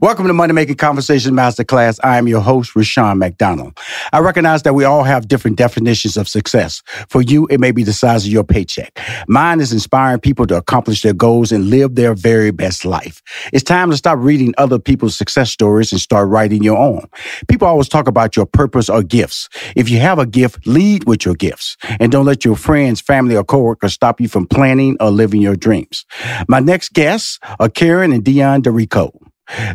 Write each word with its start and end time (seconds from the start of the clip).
Welcome 0.00 0.26
to 0.26 0.32
Money 0.32 0.54
Making 0.54 0.76
Conversation 0.76 1.34
Masterclass. 1.34 2.00
I 2.02 2.16
am 2.16 2.26
your 2.26 2.40
host, 2.40 2.74
Rushion 2.74 3.18
McDonald. 3.18 3.78
I 4.12 4.20
recognize 4.20 4.62
that 4.62 4.74
we 4.74 4.84
all 4.84 5.02
have 5.02 5.28
different 5.28 5.58
definitions 5.58 6.16
of 6.16 6.28
success. 6.28 6.82
For 7.10 7.20
you, 7.20 7.46
it 7.48 7.60
may 7.60 7.72
be 7.72 7.84
the 7.84 7.92
size 7.92 8.24
of 8.24 8.32
your 8.32 8.42
paycheck. 8.42 8.98
Mine 9.28 9.60
is 9.60 9.72
inspiring 9.72 10.20
people 10.20 10.46
to 10.46 10.56
accomplish 10.56 11.02
their 11.02 11.12
goals 11.12 11.52
and 11.52 11.68
live 11.68 11.94
their 11.94 12.14
very 12.14 12.50
best 12.50 12.84
life. 12.86 13.20
It's 13.52 13.62
time 13.62 13.90
to 13.90 13.96
stop 13.96 14.18
reading 14.18 14.54
other 14.56 14.78
people's 14.78 15.16
success 15.16 15.50
stories 15.50 15.92
and 15.92 16.00
start 16.00 16.28
writing 16.28 16.62
your 16.62 16.78
own. 16.78 17.06
People 17.48 17.68
always 17.68 17.88
talk 17.88 18.08
about 18.08 18.34
your 18.34 18.46
purpose 18.46 18.88
or 18.88 19.02
gifts. 19.02 19.48
If 19.76 19.90
you 19.90 20.00
have 20.00 20.18
a 20.18 20.26
gift, 20.26 20.66
lead 20.66 21.04
with 21.04 21.24
your 21.26 21.34
gifts 21.34 21.76
and 22.00 22.10
don't 22.10 22.26
let 22.26 22.44
your 22.44 22.56
friends, 22.56 23.00
family, 23.00 23.36
or 23.36 23.44
coworkers 23.44 23.92
stop 23.92 24.20
you 24.22 24.28
from 24.28 24.46
planning 24.46 24.96
or 25.00 25.10
living 25.10 25.42
your 25.42 25.56
dreams. 25.56 26.06
My 26.48 26.60
next 26.60 26.94
guests 26.94 27.38
are 27.60 27.68
Karen 27.68 28.12
and 28.12 28.24
Deon 28.24 28.62
Derrico. 28.62 29.12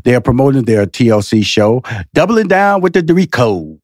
They 0.03 0.15
are 0.15 0.21
promoting 0.21 0.63
their 0.63 0.85
TLC 0.85 1.43
show, 1.43 1.83
Doubling 2.13 2.47
Down 2.47 2.81
with 2.81 2.93
the 2.93 3.01
Derricos. 3.01 3.79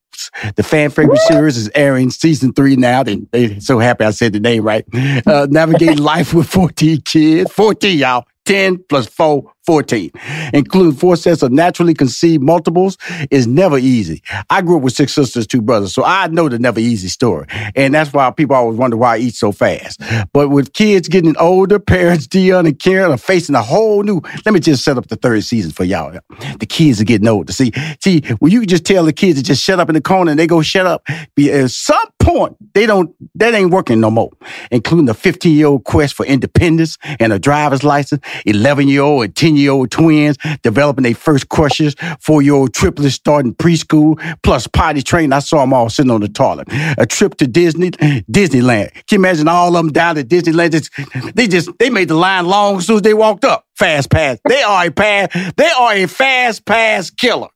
The 0.55 0.63
fan 0.63 0.89
favorite 0.89 1.19
series 1.27 1.57
is 1.57 1.69
airing 1.75 2.09
season 2.11 2.53
three 2.53 2.75
now. 2.75 3.03
They, 3.03 3.15
they 3.31 3.59
so 3.59 3.79
happy 3.79 4.05
I 4.05 4.11
said 4.11 4.33
the 4.33 4.39
name 4.39 4.63
right. 4.63 4.85
Uh, 5.25 5.47
navigating 5.49 5.97
life 6.03 6.33
with 6.33 6.47
14 6.47 7.01
kids. 7.01 7.51
14, 7.51 7.97
y'all. 7.97 8.25
10 8.45 8.83
plus 8.89 9.07
4, 9.07 9.52
14. 9.65 10.11
Include 10.53 10.99
four 10.99 11.15
sets 11.15 11.41
of 11.41 11.51
naturally 11.51 11.93
conceived 11.93 12.43
multiples 12.43 12.97
is 13.31 13.47
never 13.47 13.77
easy. 13.77 14.21
I 14.49 14.61
grew 14.61 14.77
up 14.77 14.83
with 14.83 14.93
six 14.93 15.13
sisters, 15.13 15.47
two 15.47 15.61
brothers, 15.61 15.93
so 15.93 16.03
I 16.03 16.27
know 16.27 16.49
the 16.49 16.59
never 16.59 16.79
easy 16.79 17.07
story. 17.07 17.47
And 17.75 17.93
that's 17.93 18.11
why 18.11 18.29
people 18.31 18.55
always 18.55 18.77
wonder 18.77 18.97
why 18.97 19.15
I 19.15 19.19
eat 19.19 19.35
so 19.35 19.51
fast. 19.51 20.01
But 20.33 20.49
with 20.49 20.73
kids 20.73 21.07
getting 21.07 21.37
older, 21.37 21.79
parents, 21.79 22.27
Deon 22.27 22.67
and 22.67 22.79
Karen 22.79 23.11
are 23.11 23.17
facing 23.17 23.55
a 23.55 23.61
whole 23.61 24.03
new, 24.03 24.21
let 24.45 24.53
me 24.53 24.59
just 24.59 24.83
set 24.83 24.97
up 24.97 25.07
the 25.07 25.15
third 25.15 25.43
season 25.43 25.71
for 25.71 25.83
y'all. 25.83 26.17
The 26.59 26.65
kids 26.65 26.99
are 27.01 27.05
getting 27.05 27.27
older. 27.27 27.53
See, 27.53 27.71
see, 28.01 28.21
when 28.39 28.51
you 28.51 28.65
just 28.65 28.85
tell 28.85 29.05
the 29.05 29.13
kids 29.13 29.39
to 29.39 29.43
just 29.43 29.63
shut 29.63 29.79
up 29.79 29.89
in 29.89 29.95
the 29.95 30.01
corner 30.01 30.31
and 30.31 30.39
they 30.39 30.47
go 30.47 30.61
shut 30.61 30.85
up, 30.85 31.03
at 31.07 31.71
some 31.71 32.07
point, 32.19 32.55
they 32.73 32.85
don't, 32.85 33.13
that 33.35 33.53
ain't 33.53 33.71
working 33.71 33.99
no 33.99 34.09
more, 34.09 34.31
including 34.71 35.05
the 35.05 35.13
15 35.13 35.55
year 35.55 35.67
old 35.67 35.83
quest 35.83 36.13
for 36.13 36.25
independence 36.25 36.97
and 37.19 37.31
a 37.33 37.39
driver's 37.39 37.83
license, 37.83 38.23
11 38.45 38.87
year 38.87 39.01
old 39.01 39.25
and 39.25 39.35
10 39.35 39.52
year 39.55 39.71
old 39.71 39.91
twins 39.91 40.37
developing 40.61 41.03
their 41.03 41.15
first 41.15 41.49
crushes, 41.49 41.95
four 42.19 42.41
year 42.41 42.53
old 42.53 42.73
triplets 42.73 43.15
starting 43.15 43.53
preschool, 43.53 44.19
plus 44.43 44.67
potty 44.67 45.01
training. 45.01 45.33
I 45.33 45.39
saw 45.39 45.61
them 45.61 45.73
all 45.73 45.89
sitting 45.89 46.11
on 46.11 46.21
the 46.21 46.29
toilet. 46.29 46.67
A 46.97 47.05
trip 47.05 47.35
to 47.35 47.47
Disney, 47.47 47.91
Disneyland. 47.91 48.93
Can 48.93 49.03
you 49.11 49.17
imagine 49.19 49.47
all 49.47 49.69
of 49.69 49.73
them 49.73 49.91
down 49.91 50.17
at 50.17 50.27
Disneyland? 50.27 51.33
They 51.33 51.47
just, 51.47 51.69
they 51.79 51.89
made 51.89 52.07
the 52.07 52.15
line 52.15 52.45
long 52.45 52.77
as 52.77 52.87
soon 52.87 52.97
as 52.97 53.01
they 53.01 53.13
walked 53.13 53.45
up. 53.45 53.65
Fast 53.75 54.11
pass. 54.11 54.37
They 54.47 54.61
are 54.61 54.85
a 54.85 54.91
pass. 54.91 55.51
They 55.57 55.69
are 55.69 55.93
a 55.93 56.05
fast 56.05 56.65
pass 56.65 57.09
killer. 57.09 57.47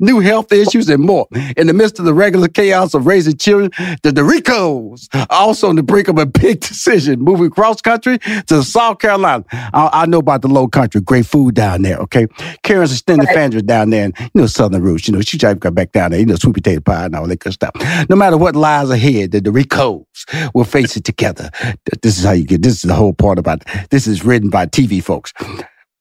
New 0.00 0.20
health 0.20 0.50
issues 0.50 0.88
and 0.88 1.02
more. 1.02 1.26
In 1.56 1.66
the 1.66 1.74
midst 1.74 1.98
of 1.98 2.06
the 2.06 2.14
regular 2.14 2.48
chaos 2.48 2.94
of 2.94 3.06
raising 3.06 3.36
children, 3.36 3.70
the 4.02 4.10
Derricos 4.10 5.08
are 5.14 5.26
also 5.30 5.68
on 5.68 5.76
the 5.76 5.82
brink 5.82 6.08
of 6.08 6.18
a 6.18 6.24
big 6.24 6.60
decision, 6.66 7.20
moving 7.20 7.50
cross 7.50 7.82
country 7.82 8.18
to 8.46 8.62
South 8.62 9.00
Carolina. 9.00 9.44
I, 9.52 9.90
I 9.92 10.06
know 10.06 10.18
about 10.18 10.42
the 10.42 10.48
low 10.48 10.66
country. 10.66 11.02
Great 11.02 11.26
food 11.26 11.54
down 11.54 11.82
there, 11.82 11.98
okay? 11.98 12.26
Karen's 12.62 12.92
extended 12.92 13.28
family 13.28 13.60
down 13.60 13.90
there, 13.90 14.06
and 14.06 14.18
you 14.18 14.40
know, 14.40 14.46
Southern 14.46 14.82
roots. 14.82 15.06
You 15.06 15.14
know, 15.14 15.20
she 15.20 15.36
tried 15.36 15.54
to 15.54 15.60
come 15.60 15.74
back 15.74 15.92
down 15.92 16.12
there, 16.12 16.20
you 16.20 16.26
know, 16.26 16.36
sweet 16.36 16.54
potato 16.54 16.80
pie 16.80 17.04
and 17.04 17.14
all 17.14 17.26
that 17.26 17.40
good 17.40 17.52
stuff. 17.52 17.72
No 18.08 18.16
matter 18.16 18.38
what 18.38 18.56
lies 18.56 18.88
ahead, 18.88 19.32
the 19.32 19.40
Derricos 19.40 20.06
will 20.54 20.64
face 20.64 20.96
it 20.96 21.04
together. 21.04 21.50
This 22.00 22.18
is 22.18 22.24
how 22.24 22.32
you 22.32 22.44
get, 22.44 22.62
this 22.62 22.76
is 22.76 22.82
the 22.82 22.94
whole 22.94 23.12
part 23.12 23.38
about 23.38 23.62
it. 23.62 23.90
This 23.90 24.06
is 24.06 24.24
written 24.24 24.48
by 24.48 24.66
TV 24.66 25.02
folks. 25.02 25.34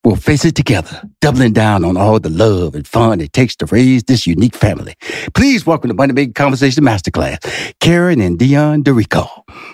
We'll 0.05 0.15
face 0.15 0.45
it 0.45 0.53
together, 0.53 1.01
doubling 1.19 1.53
down 1.53 1.83
on 1.83 1.97
all 1.97 2.19
the 2.19 2.29
love 2.29 2.75
and 2.75 2.87
fun 2.87 3.21
it 3.21 3.33
takes 3.33 3.55
to 3.55 3.65
raise 3.65 4.03
this 4.03 4.27
unique 4.27 4.55
family. 4.55 4.93
Please 5.33 5.65
welcome 5.65 5.87
to 5.87 5.95
Money 5.95 6.13
Making 6.13 6.35
Conversation 6.35 6.83
Masterclass, 6.83 7.73
Karen 7.79 8.21
and 8.21 8.37
Deon 8.37 8.83
Derrico. 8.83 9.27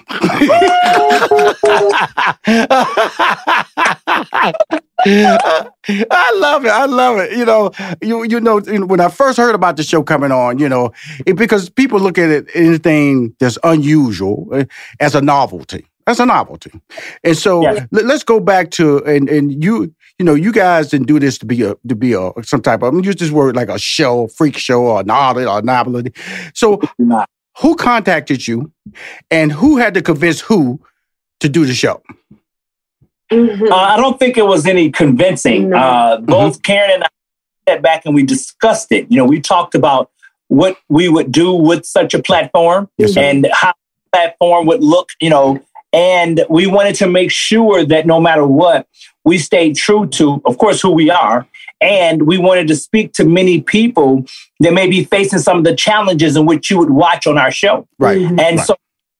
I 6.10 6.32
love 6.36 6.64
it. 6.64 6.72
I 6.72 6.86
love 6.86 7.18
it. 7.18 7.38
You 7.38 7.44
know, 7.44 7.72
you 8.02 8.24
you 8.24 8.40
know, 8.40 8.62
when 8.86 9.02
I 9.02 9.10
first 9.10 9.38
heard 9.38 9.54
about 9.54 9.76
the 9.76 9.84
show 9.84 10.02
coming 10.02 10.32
on, 10.32 10.60
you 10.60 10.70
know, 10.70 10.94
it, 11.26 11.34
because 11.34 11.70
people 11.70 12.00
look 12.00 12.18
at 12.18 12.30
it 12.30 12.48
anything 12.54 13.36
that's 13.42 13.58
unusual 13.66 14.48
eh, 14.54 14.64
as 15.02 15.14
a 15.14 15.22
novelty. 15.22 15.88
That's 16.06 16.20
a 16.20 16.26
novelty. 16.26 16.72
And 17.24 17.38
so 17.38 17.62
yeah. 17.62 17.86
let, 17.92 18.06
us 18.06 18.24
go 18.24 18.40
back 18.40 18.72
to 18.72 19.04
and 19.06 19.30
and 19.30 19.64
you 19.64 19.94
you 20.22 20.26
know 20.26 20.36
you 20.36 20.52
guys 20.52 20.88
didn't 20.88 21.08
do 21.08 21.20
this 21.20 21.40
to 21.40 21.48
be 21.48 21.64
a 21.64 21.74
to 21.88 21.96
be 21.96 22.14
a 22.14 22.32
some 22.44 22.62
type 22.62 22.84
of 22.84 22.94
I 22.94 22.96
mean, 22.96 23.04
use 23.04 23.16
this 23.16 23.32
word 23.32 23.56
like 23.56 23.70
a 23.70 23.80
show, 23.80 24.28
freak 24.28 24.56
show, 24.56 24.84
or 24.84 25.02
a 25.02 25.04
novelty, 25.04 25.48
or 25.48 25.58
a 25.58 25.62
novelty. 25.64 26.14
So 26.54 26.80
who 27.58 27.76
contacted 27.76 28.48
you, 28.48 28.72
and 29.32 29.52
who 29.52 29.78
had 29.78 29.96
to 29.96 30.02
convince 30.04 30.40
who 30.40 30.80
to 31.40 31.50
do 31.50 31.66
the 31.66 31.74
show? 31.74 32.04
Mm-hmm. 33.32 33.72
Uh, 33.72 33.76
I 33.76 33.98
don't 33.98 34.20
think 34.20 34.38
it 34.38 34.46
was 34.46 34.68
any 34.68 34.92
convincing. 34.92 35.70
No. 35.70 35.78
Uh, 35.78 36.18
both 36.20 36.54
mm-hmm. 36.54 36.62
Karen 36.62 36.92
and 36.92 37.04
I 37.04 37.08
sat 37.68 37.82
back 37.82 38.06
and 38.06 38.14
we 38.14 38.22
discussed 38.22 38.92
it. 38.92 39.10
You 39.10 39.18
know, 39.18 39.26
we 39.26 39.42
talked 39.42 39.74
about 39.74 40.12
what 40.50 40.78
we 40.88 41.10
would 41.10 41.32
do 41.32 41.52
with 41.52 41.84
such 41.84 42.14
a 42.14 42.22
platform 42.22 42.92
yes, 43.00 43.18
and 43.18 43.48
how 43.52 43.74
the 43.74 44.18
platform 44.18 44.68
would 44.68 44.84
look, 44.84 45.10
you 45.20 45.32
know, 45.32 45.60
and 45.94 46.46
we 46.48 46.68
wanted 46.68 46.96
to 46.96 47.08
make 47.08 47.32
sure 47.32 47.84
that 47.86 48.06
no 48.06 48.22
matter 48.22 48.46
what, 48.46 48.88
we 49.24 49.38
stayed 49.38 49.76
true 49.76 50.08
to, 50.08 50.42
of 50.46 50.58
course, 50.58 50.82
who 50.82 50.92
we 50.92 51.10
are. 51.10 51.48
And 51.80 52.28
we 52.28 52.38
wanted 52.38 52.68
to 52.68 52.76
speak 52.76 53.14
to 53.14 53.26
many 53.26 53.62
people 53.62 54.26
that 54.60 54.74
may 54.74 54.88
be 54.88 55.04
facing 55.04 55.40
some 55.40 55.58
of 55.58 55.64
the 55.64 55.76
challenges 55.76 56.36
in 56.36 56.46
which 56.46 56.70
you 56.70 56.78
would 56.78 56.92
watch 56.92 57.26
on 57.26 57.38
our 57.38 57.52
show. 57.52 57.88
Right. 57.98 58.20
Mm-hmm. 58.20 58.40
And 58.40 58.58
right. 58.58 58.68
so 58.68 58.76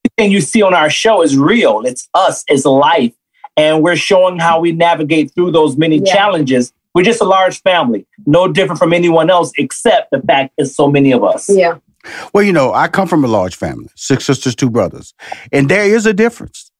everything 0.06 0.32
you 0.32 0.42
see 0.42 0.62
on 0.62 0.74
our 0.74 0.90
show 0.90 1.24
is 1.24 1.36
real. 1.38 1.82
It's 1.86 2.08
us, 2.14 2.44
it's 2.48 2.66
life. 2.66 3.14
And 3.58 3.82
we're 3.82 3.96
showing 3.96 4.40
how 4.40 4.60
we 4.60 4.72
navigate 4.72 5.34
through 5.34 5.52
those 5.52 5.76
many 5.76 5.98
yeah. 5.98 6.14
challenges. 6.14 6.72
We're 6.94 7.04
just 7.04 7.22
a 7.22 7.26
large 7.26 7.62
family, 7.62 8.06
no 8.26 8.48
different 8.48 8.80
from 8.80 8.94
anyone 8.94 9.30
else, 9.30 9.52
except 9.58 10.12
the 10.12 10.22
fact 10.22 10.54
it's 10.58 10.76
so 10.76 10.90
many 10.90 11.12
of 11.12 11.24
us. 11.24 11.50
Yeah. 11.50 11.78
Well, 12.34 12.44
you 12.44 12.52
know, 12.52 12.74
I 12.74 12.88
come 12.88 13.08
from 13.08 13.24
a 13.24 13.28
large 13.28 13.56
family, 13.56 13.90
six 13.96 14.26
sisters, 14.26 14.56
two 14.56 14.70
brothers, 14.70 15.14
and 15.52 15.70
there 15.70 15.86
is 15.86 16.06
a 16.06 16.14
difference. 16.14 16.72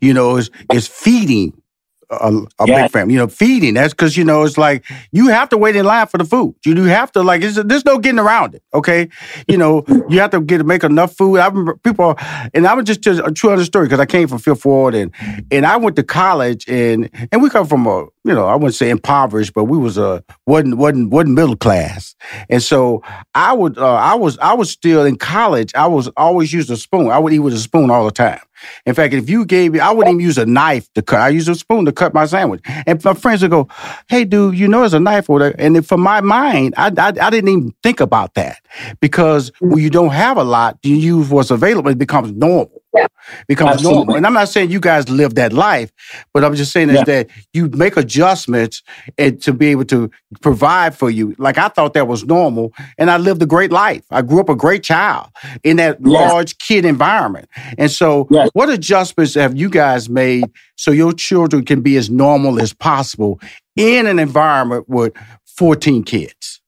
You 0.00 0.14
know, 0.14 0.36
it's, 0.36 0.50
it's 0.70 0.86
feeding 0.86 1.60
a, 2.10 2.32
a 2.58 2.66
yeah. 2.66 2.82
big 2.82 2.90
family. 2.90 3.14
You 3.14 3.20
know, 3.20 3.28
feeding. 3.28 3.74
That's 3.74 3.92
because 3.92 4.16
you 4.16 4.24
know 4.24 4.42
it's 4.44 4.58
like 4.58 4.84
you 5.12 5.28
have 5.28 5.48
to 5.50 5.58
wait 5.58 5.76
in 5.76 5.84
line 5.84 6.06
for 6.06 6.18
the 6.18 6.24
food. 6.24 6.54
You 6.64 6.74
do 6.74 6.84
have 6.84 7.12
to 7.12 7.22
like. 7.22 7.42
there's 7.42 7.84
no 7.84 7.98
getting 7.98 8.18
around 8.18 8.54
it. 8.54 8.62
Okay, 8.74 9.08
you 9.46 9.56
know 9.56 9.84
you 10.08 10.20
have 10.20 10.30
to 10.30 10.40
get 10.40 10.64
make 10.64 10.84
enough 10.84 11.16
food. 11.16 11.38
I 11.38 11.46
remember 11.48 11.76
people, 11.76 12.16
and 12.54 12.66
I 12.66 12.74
was 12.74 12.84
just 12.84 13.06
a 13.06 13.32
true 13.32 13.50
other 13.50 13.64
story 13.64 13.86
because 13.86 14.00
I 14.00 14.06
came 14.06 14.28
from 14.28 14.38
Fifth 14.38 14.64
Ward 14.64 14.94
and 14.94 15.12
and 15.50 15.66
I 15.66 15.76
went 15.76 15.96
to 15.96 16.02
college 16.02 16.68
and 16.68 17.10
and 17.32 17.42
we 17.42 17.50
come 17.50 17.66
from 17.66 17.86
a 17.86 18.06
you 18.24 18.34
know 18.34 18.46
I 18.46 18.54
wouldn't 18.54 18.74
say 18.74 18.90
impoverished, 18.90 19.54
but 19.54 19.64
we 19.64 19.78
was 19.78 19.98
a 19.98 20.24
wasn't 20.46 20.76
wasn't 20.76 21.10
wasn't 21.10 21.34
middle 21.34 21.56
class, 21.56 22.14
and 22.48 22.62
so 22.62 23.02
I 23.34 23.52
would 23.52 23.78
uh, 23.78 23.94
I 23.94 24.14
was 24.14 24.38
I 24.38 24.54
was 24.54 24.70
still 24.70 25.04
in 25.04 25.16
college. 25.16 25.74
I 25.74 25.86
was 25.86 26.08
always 26.16 26.52
used 26.52 26.70
a 26.70 26.76
spoon. 26.76 27.08
I 27.08 27.18
would 27.18 27.32
eat 27.32 27.40
with 27.40 27.54
a 27.54 27.58
spoon 27.58 27.90
all 27.90 28.04
the 28.04 28.10
time. 28.10 28.40
In 28.86 28.94
fact, 28.94 29.14
if 29.14 29.28
you 29.28 29.44
gave 29.44 29.72
me, 29.72 29.80
I 29.80 29.90
wouldn't 29.90 30.14
even 30.14 30.24
use 30.24 30.38
a 30.38 30.46
knife 30.46 30.92
to 30.94 31.02
cut. 31.02 31.20
I 31.20 31.28
use 31.28 31.48
a 31.48 31.54
spoon 31.54 31.84
to 31.84 31.92
cut 31.92 32.14
my 32.14 32.26
sandwich. 32.26 32.60
And 32.86 33.02
my 33.04 33.14
friends 33.14 33.42
would 33.42 33.50
go, 33.50 33.68
"Hey, 34.08 34.24
dude, 34.24 34.58
you 34.58 34.68
know 34.68 34.80
there's 34.80 34.94
a 34.94 35.00
knife 35.00 35.28
over 35.30 35.40
there." 35.40 35.54
And 35.58 35.86
for 35.86 35.96
my 35.98 36.20
mind, 36.20 36.74
I, 36.76 36.88
I, 36.96 37.08
I 37.08 37.30
didn't 37.30 37.48
even 37.48 37.74
think 37.82 38.00
about 38.00 38.34
that 38.34 38.58
because 39.00 39.52
when 39.60 39.82
you 39.82 39.90
don't 39.90 40.10
have 40.10 40.36
a 40.36 40.44
lot, 40.44 40.78
you 40.82 40.96
use 40.96 41.28
what's 41.28 41.50
available. 41.50 41.90
It 41.90 41.98
becomes 41.98 42.32
normal. 42.32 42.82
Yeah. 42.94 43.06
Becomes 43.46 43.72
Absolutely. 43.72 43.96
normal. 43.98 44.16
And 44.16 44.26
I'm 44.26 44.32
not 44.32 44.48
saying 44.48 44.70
you 44.70 44.80
guys 44.80 45.08
live 45.08 45.34
that 45.34 45.52
life, 45.52 45.90
but 46.32 46.44
I'm 46.44 46.54
just 46.54 46.72
saying 46.72 46.88
yeah. 46.90 47.00
is 47.00 47.04
that 47.04 47.28
you 47.52 47.68
make 47.70 47.96
adjustments 47.96 48.82
and 49.16 49.40
to 49.42 49.52
be 49.52 49.68
able 49.68 49.84
to 49.86 50.10
provide 50.40 50.96
for 50.96 51.10
you. 51.10 51.34
Like 51.38 51.58
I 51.58 51.68
thought 51.68 51.94
that 51.94 52.08
was 52.08 52.24
normal, 52.24 52.72
and 52.96 53.10
I 53.10 53.16
lived 53.16 53.42
a 53.42 53.46
great 53.46 53.72
life. 53.72 54.04
I 54.10 54.22
grew 54.22 54.40
up 54.40 54.48
a 54.48 54.56
great 54.56 54.82
child 54.82 55.28
in 55.64 55.76
that 55.76 55.98
yes. 56.00 56.32
large 56.32 56.58
kid 56.58 56.84
environment. 56.84 57.48
And 57.76 57.90
so, 57.90 58.26
yes. 58.30 58.50
what 58.52 58.68
adjustments 58.68 59.34
have 59.34 59.56
you 59.56 59.70
guys 59.70 60.08
made 60.08 60.50
so 60.76 60.90
your 60.90 61.12
children 61.12 61.64
can 61.64 61.80
be 61.80 61.96
as 61.96 62.10
normal 62.10 62.60
as 62.60 62.72
possible 62.72 63.40
in 63.76 64.06
an 64.06 64.18
environment 64.18 64.88
with 64.88 65.12
14 65.56 66.04
kids? 66.04 66.60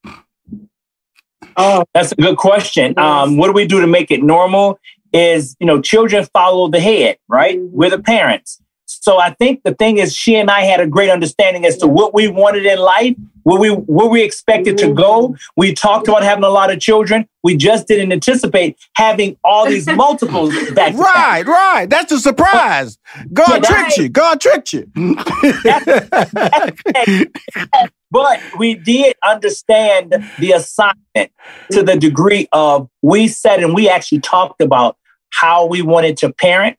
Oh, 1.56 1.84
that's 1.92 2.12
a 2.12 2.16
good 2.16 2.36
question. 2.36 2.98
Um, 2.98 3.36
what 3.36 3.48
do 3.48 3.52
we 3.52 3.66
do 3.66 3.80
to 3.80 3.86
make 3.86 4.10
it 4.10 4.22
normal? 4.22 4.78
Is, 5.12 5.56
you 5.60 5.66
know, 5.66 5.80
children 5.80 6.26
follow 6.32 6.68
the 6.68 6.80
head, 6.80 7.18
right? 7.28 7.58
Mm-hmm. 7.58 7.76
We're 7.76 7.90
the 7.90 7.98
parents. 7.98 8.60
So 8.86 9.18
I 9.18 9.30
think 9.30 9.62
the 9.64 9.74
thing 9.74 9.98
is, 9.98 10.14
she 10.14 10.36
and 10.36 10.50
I 10.50 10.62
had 10.62 10.80
a 10.80 10.86
great 10.86 11.10
understanding 11.10 11.64
as 11.64 11.76
to 11.78 11.86
what 11.86 12.12
we 12.12 12.28
wanted 12.28 12.66
in 12.66 12.78
life, 12.78 13.14
where 13.44 13.58
we 13.58 13.70
where 13.70 14.08
we 14.08 14.22
expected 14.22 14.76
to 14.78 14.92
go. 14.92 15.28
Mm-hmm. 15.28 15.34
We 15.56 15.74
talked 15.74 16.08
about 16.08 16.22
having 16.22 16.44
a 16.44 16.48
lot 16.48 16.72
of 16.72 16.80
children. 16.80 17.26
We 17.42 17.56
just 17.56 17.86
didn't 17.86 18.12
anticipate 18.12 18.76
having 18.96 19.36
all 19.44 19.66
these 19.66 19.86
multiples 19.94 20.52
back. 20.72 20.94
right, 20.94 21.46
right. 21.46 21.88
That's 21.88 22.12
a 22.12 22.18
surprise. 22.18 22.98
God 23.32 23.62
tricked 23.62 23.96
you. 23.96 24.08
God 24.08 24.40
tricked 24.40 24.72
you. 24.72 24.90
that's, 25.64 26.10
that's, 26.84 27.92
but 28.10 28.40
we 28.58 28.74
did 28.74 29.14
understand 29.24 30.14
the 30.38 30.52
assignment 30.52 31.32
to 31.70 31.82
the 31.82 31.96
degree 31.96 32.48
of 32.52 32.88
we 33.02 33.28
said 33.28 33.62
and 33.62 33.72
we 33.72 33.88
actually 33.88 34.20
talked 34.20 34.60
about 34.60 34.96
how 35.30 35.66
we 35.66 35.82
wanted 35.82 36.16
to 36.18 36.32
parent, 36.32 36.76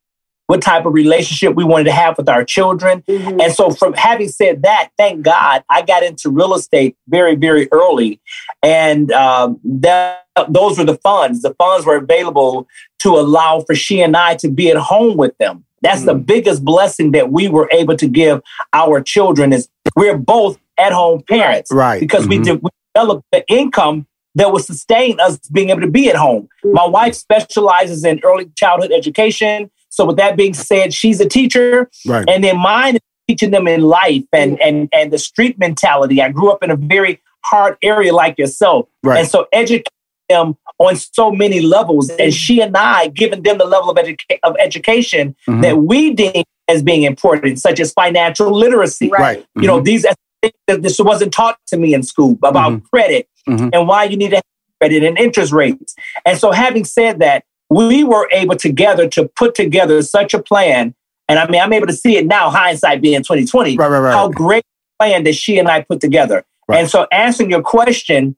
what 0.47 0.61
type 0.61 0.85
of 0.85 0.93
relationship 0.93 1.55
we 1.55 1.63
wanted 1.63 1.85
to 1.85 1.93
have 1.93 2.17
with 2.17 2.27
our 2.27 2.43
children. 2.43 3.01
Mm-hmm. 3.03 3.39
And 3.39 3.53
so, 3.53 3.69
from 3.69 3.93
having 3.93 4.27
said 4.27 4.63
that, 4.63 4.89
thank 4.97 5.23
God 5.23 5.63
I 5.69 5.81
got 5.81 6.03
into 6.03 6.29
real 6.29 6.53
estate 6.53 6.97
very, 7.07 7.35
very 7.35 7.69
early. 7.71 8.19
And 8.61 9.11
um, 9.11 9.59
that, 9.63 10.25
those 10.49 10.77
were 10.77 10.83
the 10.83 10.97
funds. 10.97 11.41
The 11.41 11.53
funds 11.53 11.85
were 11.85 11.95
available 11.95 12.67
to 12.99 13.09
allow 13.11 13.61
for 13.61 13.75
she 13.75 14.01
and 14.01 14.15
I 14.15 14.35
to 14.35 14.49
be 14.49 14.69
at 14.69 14.77
home 14.77 15.17
with 15.17 15.37
them. 15.37 15.63
That's 15.81 15.99
mm-hmm. 15.99 16.07
the 16.07 16.15
biggest 16.15 16.63
blessing 16.63 17.11
that 17.11 17.31
we 17.31 17.47
were 17.47 17.69
able 17.71 17.95
to 17.97 18.07
give 18.07 18.41
our 18.73 19.01
children 19.01 19.53
is 19.53 19.69
we're 19.95 20.17
both 20.17 20.59
at 20.77 20.91
home 20.91 21.23
parents. 21.27 21.71
Right. 21.71 21.99
Because 21.99 22.27
mm-hmm. 22.27 22.29
we, 22.29 22.43
de- 22.43 22.55
we 22.55 22.69
developed 22.93 23.25
the 23.31 23.45
income 23.47 24.05
that 24.35 24.51
would 24.51 24.63
sustain 24.63 25.19
us 25.19 25.37
being 25.49 25.69
able 25.69 25.81
to 25.81 25.89
be 25.89 26.09
at 26.09 26.15
home. 26.15 26.47
Mm-hmm. 26.63 26.73
My 26.73 26.85
wife 26.85 27.15
specializes 27.15 28.03
in 28.03 28.19
early 28.23 28.49
childhood 28.55 28.91
education. 28.91 29.69
So 29.89 30.05
with 30.05 30.17
that 30.17 30.37
being 30.37 30.53
said, 30.53 30.93
she's 30.93 31.19
a 31.19 31.27
teacher. 31.27 31.89
Right. 32.05 32.27
And 32.29 32.43
then 32.43 32.57
mine 32.57 32.95
is 32.95 33.01
teaching 33.27 33.51
them 33.51 33.67
in 33.67 33.81
life 33.81 34.23
and 34.31 34.59
and 34.61 34.89
and 34.93 35.11
the 35.11 35.19
street 35.19 35.59
mentality. 35.59 36.21
I 36.21 36.29
grew 36.29 36.51
up 36.51 36.63
in 36.63 36.71
a 36.71 36.75
very 36.75 37.21
hard 37.43 37.77
area 37.81 38.13
like 38.13 38.37
yourself. 38.37 38.87
Right. 39.03 39.19
And 39.19 39.27
so 39.27 39.47
educate 39.51 39.87
them 40.29 40.55
on 40.77 40.95
so 40.95 41.31
many 41.31 41.59
levels. 41.61 42.09
And 42.11 42.33
she 42.33 42.61
and 42.61 42.75
I 42.75 43.07
giving 43.07 43.43
them 43.43 43.57
the 43.57 43.65
level 43.65 43.89
of, 43.89 43.97
educa- 43.97 44.39
of 44.43 44.55
education 44.59 45.35
mm-hmm. 45.47 45.61
that 45.61 45.77
we 45.77 46.13
deem 46.13 46.43
as 46.67 46.81
being 46.81 47.03
important, 47.03 47.59
such 47.59 47.79
as 47.79 47.91
financial 47.91 48.51
literacy. 48.51 49.09
Right. 49.09 49.39
You 49.39 49.43
mm-hmm. 49.43 49.67
know, 49.67 49.81
these 49.81 50.05
this 50.67 50.99
wasn't 50.99 51.33
taught 51.33 51.59
to 51.67 51.77
me 51.77 51.93
in 51.93 52.01
school 52.01 52.37
about 52.43 52.71
mm-hmm. 52.71 52.85
credit 52.87 53.27
mm-hmm. 53.51 53.69
and 53.73 53.87
why 53.87 54.05
you 54.05 54.17
need 54.17 54.29
to 54.29 54.37
have 54.37 54.43
credit 54.79 55.03
and 55.03 55.17
interest 55.17 55.51
rates. 55.51 55.95
And 56.25 56.37
so, 56.37 56.51
having 56.51 56.85
said 56.85 57.19
that, 57.19 57.43
we 57.69 58.03
were 58.03 58.27
able 58.31 58.55
together 58.55 59.07
to 59.09 59.27
put 59.27 59.55
together 59.55 60.01
such 60.01 60.33
a 60.33 60.41
plan. 60.41 60.93
And 61.27 61.39
I 61.39 61.47
mean, 61.47 61.61
I'm 61.61 61.71
able 61.71 61.87
to 61.87 61.93
see 61.93 62.17
it 62.17 62.25
now, 62.25 62.49
hindsight 62.49 63.01
being 63.01 63.19
2020, 63.19 63.77
right, 63.77 63.87
right, 63.87 63.99
right. 63.99 64.13
how 64.13 64.29
great 64.29 64.65
plan 64.99 65.23
that 65.23 65.35
she 65.35 65.57
and 65.57 65.69
I 65.69 65.81
put 65.81 66.01
together. 66.01 66.43
Right. 66.67 66.79
And 66.79 66.89
so, 66.89 67.07
answering 67.11 67.49
your 67.49 67.61
question 67.61 68.35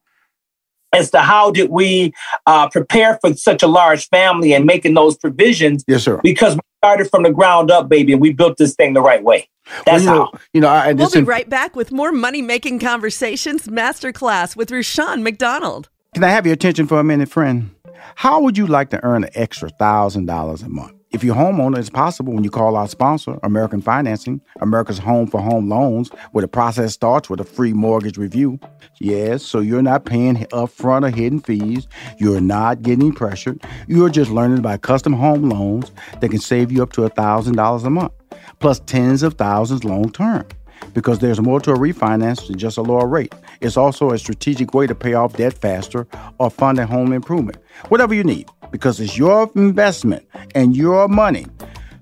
as 0.93 1.11
to 1.11 1.19
how 1.19 1.51
did 1.51 1.69
we 1.69 2.13
uh, 2.45 2.69
prepare 2.69 3.17
for 3.21 3.33
such 3.33 3.63
a 3.63 3.67
large 3.67 4.07
family 4.09 4.53
and 4.53 4.65
making 4.65 4.93
those 4.93 5.17
provisions? 5.17 5.83
Yes, 5.87 6.03
sir. 6.03 6.19
Because 6.23 6.55
we 6.55 6.61
started 6.77 7.09
from 7.09 7.23
the 7.23 7.31
ground 7.31 7.71
up, 7.71 7.89
baby, 7.89 8.13
and 8.13 8.21
we 8.21 8.31
built 8.31 8.57
this 8.57 8.75
thing 8.75 8.93
the 8.93 9.01
right 9.01 9.23
way. 9.23 9.49
That's 9.85 10.05
well, 10.05 10.05
you 10.05 10.05
know, 10.05 10.23
how. 10.23 10.39
You 10.53 10.61
know, 10.61 10.67
I, 10.67 10.93
we'll 10.93 11.09
be 11.09 11.21
right 11.21 11.49
back 11.49 11.75
with 11.75 11.91
more 11.91 12.11
money 12.11 12.41
making 12.41 12.79
conversations 12.79 13.67
masterclass 13.67 14.55
with 14.55 14.71
Rushion 14.71 15.23
McDonald. 15.23 15.89
Can 16.13 16.23
I 16.23 16.29
have 16.29 16.45
your 16.45 16.53
attention 16.53 16.85
for 16.85 16.99
a 16.99 17.03
minute, 17.03 17.29
friend? 17.29 17.71
How 18.15 18.41
would 18.41 18.57
you 18.57 18.67
like 18.67 18.89
to 18.91 19.03
earn 19.03 19.23
an 19.23 19.31
extra 19.33 19.69
thousand 19.69 20.25
dollars 20.25 20.61
a 20.61 20.69
month? 20.69 20.93
If 21.13 21.23
you're 21.23 21.35
a 21.35 21.37
homeowner, 21.37 21.77
it's 21.77 21.91
possible 21.91 22.33
when 22.33 22.43
you 22.43 22.49
call 22.49 22.75
our 22.75 22.87
sponsor, 22.87 23.37
American 23.43 23.81
Financing, 23.81 24.41
America's 24.61 24.97
home 24.97 25.27
for 25.27 25.39
home 25.39 25.69
loans, 25.69 26.09
where 26.31 26.41
the 26.41 26.47
process 26.47 26.91
starts 26.93 27.29
with 27.29 27.39
a 27.39 27.43
free 27.43 27.71
mortgage 27.71 28.17
review. 28.17 28.59
Yes, 28.99 29.43
so 29.43 29.59
you're 29.59 29.83
not 29.83 30.05
paying 30.05 30.37
upfront 30.47 31.05
or 31.05 31.15
hidden 31.15 31.39
fees. 31.39 31.87
You're 32.17 32.41
not 32.41 32.81
getting 32.81 33.13
pressured. 33.13 33.63
You're 33.87 34.09
just 34.09 34.31
learning 34.31 34.57
about 34.57 34.81
custom 34.81 35.13
home 35.13 35.51
loans 35.51 35.91
that 36.19 36.29
can 36.29 36.39
save 36.39 36.71
you 36.71 36.81
up 36.81 36.93
to 36.93 37.01
$1,000 37.01 37.85
a 37.85 37.89
month 37.91 38.13
plus 38.59 38.79
tens 38.79 39.21
of 39.21 39.35
thousands 39.35 39.83
long 39.83 40.11
term. 40.11 40.47
Because 40.93 41.19
there's 41.19 41.39
more 41.39 41.61
to 41.61 41.71
a 41.71 41.77
refinance 41.77 42.47
than 42.47 42.57
just 42.57 42.77
a 42.77 42.81
lower 42.81 43.07
rate. 43.07 43.33
It's 43.63 43.77
also 43.77 44.11
a 44.11 44.17
strategic 44.17 44.73
way 44.73 44.87
to 44.87 44.93
pay 44.93 45.13
off 45.13 45.37
debt 45.37 45.53
faster 45.53 46.05
or 46.37 46.49
fund 46.49 46.79
a 46.79 46.85
home 46.85 47.13
improvement. 47.13 47.57
Whatever 47.87 48.13
you 48.13 48.23
need, 48.23 48.49
because 48.71 48.99
it's 48.99 49.17
your 49.17 49.49
investment 49.55 50.27
and 50.53 50.75
your 50.75 51.07
money. 51.07 51.45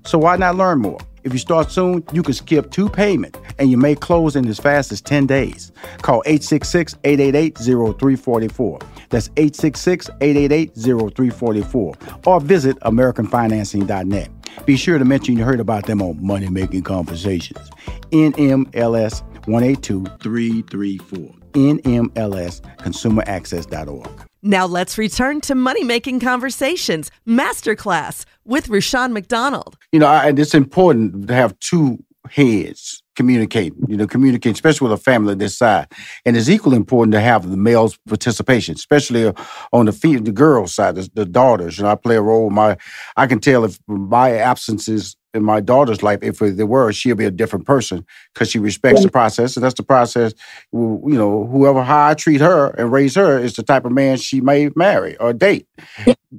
So 0.04 0.18
why 0.18 0.36
not 0.36 0.56
learn 0.56 0.80
more? 0.80 0.98
If 1.22 1.32
you 1.32 1.38
start 1.38 1.70
soon, 1.70 2.02
you 2.12 2.24
can 2.24 2.34
skip 2.34 2.72
two 2.72 2.88
payments 2.88 3.38
and 3.60 3.70
you 3.70 3.76
may 3.76 3.94
close 3.94 4.34
in 4.34 4.48
as 4.48 4.58
fast 4.58 4.90
as 4.90 5.00
10 5.00 5.26
days. 5.26 5.70
Call 5.98 6.24
866 6.26 6.96
888 7.04 7.58
0344. 7.58 8.78
That's 9.10 9.28
866 9.36 10.10
888 10.20 10.74
0344. 10.74 11.94
Or 12.26 12.40
visit 12.40 12.76
AmericanFinancing.net. 12.80 14.30
Be 14.66 14.76
sure 14.76 14.98
to 14.98 15.04
mention 15.04 15.36
you 15.36 15.44
heard 15.44 15.60
about 15.60 15.86
them 15.86 16.02
on 16.02 16.24
Money 16.24 16.48
Making 16.48 16.82
Conversations. 16.82 17.70
NMLS 18.10 19.22
182334. 19.46 21.41
NMLSConsumerAccess.org. 21.52 24.28
Now 24.44 24.66
let's 24.66 24.98
return 24.98 25.40
to 25.42 25.54
Money 25.54 25.84
Making 25.84 26.18
Conversations 26.18 27.12
Masterclass 27.26 28.24
with 28.44 28.68
Rushion 28.68 29.12
McDonald. 29.12 29.78
You 29.92 30.00
know, 30.00 30.08
and 30.08 30.36
it's 30.38 30.54
important 30.54 31.28
to 31.28 31.34
have 31.34 31.56
two 31.60 31.98
heads 32.28 33.02
communicating, 33.14 33.78
you 33.88 33.96
know, 33.96 34.06
communicate, 34.06 34.54
especially 34.54 34.88
with 34.88 34.98
a 34.98 35.02
family 35.02 35.34
this 35.34 35.56
size. 35.56 35.86
And 36.24 36.36
it's 36.36 36.48
equally 36.48 36.76
important 36.76 37.12
to 37.12 37.20
have 37.20 37.50
the 37.50 37.56
male's 37.56 37.98
participation, 38.08 38.74
especially 38.74 39.32
on 39.72 39.86
the 39.86 39.92
feet, 39.92 40.24
the 40.24 40.32
girls' 40.32 40.74
side, 40.74 40.94
the, 40.94 41.10
the 41.14 41.26
daughters. 41.26 41.78
You 41.78 41.84
know, 41.84 41.90
I 41.90 41.94
play 41.94 42.16
a 42.16 42.22
role. 42.22 42.50
My, 42.50 42.76
I 43.16 43.26
can 43.26 43.38
tell 43.38 43.64
if 43.64 43.78
my 43.86 44.36
absences 44.36 45.16
in 45.34 45.42
my 45.42 45.60
daughter's 45.60 46.02
life, 46.02 46.18
if 46.22 46.38
there 46.38 46.66
were, 46.66 46.92
she'll 46.92 47.16
be 47.16 47.24
a 47.24 47.30
different 47.30 47.66
person 47.66 48.04
because 48.32 48.50
she 48.50 48.58
respects 48.58 49.02
the 49.02 49.10
process, 49.10 49.56
and 49.56 49.64
that's 49.64 49.74
the 49.74 49.82
process. 49.82 50.34
You 50.72 51.00
know, 51.04 51.46
whoever 51.46 51.82
how 51.82 52.08
I 52.08 52.14
treat 52.14 52.40
her 52.40 52.68
and 52.70 52.92
raise 52.92 53.14
her 53.14 53.38
is 53.38 53.54
the 53.54 53.62
type 53.62 53.84
of 53.84 53.92
man 53.92 54.18
she 54.18 54.40
may 54.40 54.70
marry 54.76 55.16
or 55.18 55.32
date. 55.32 55.66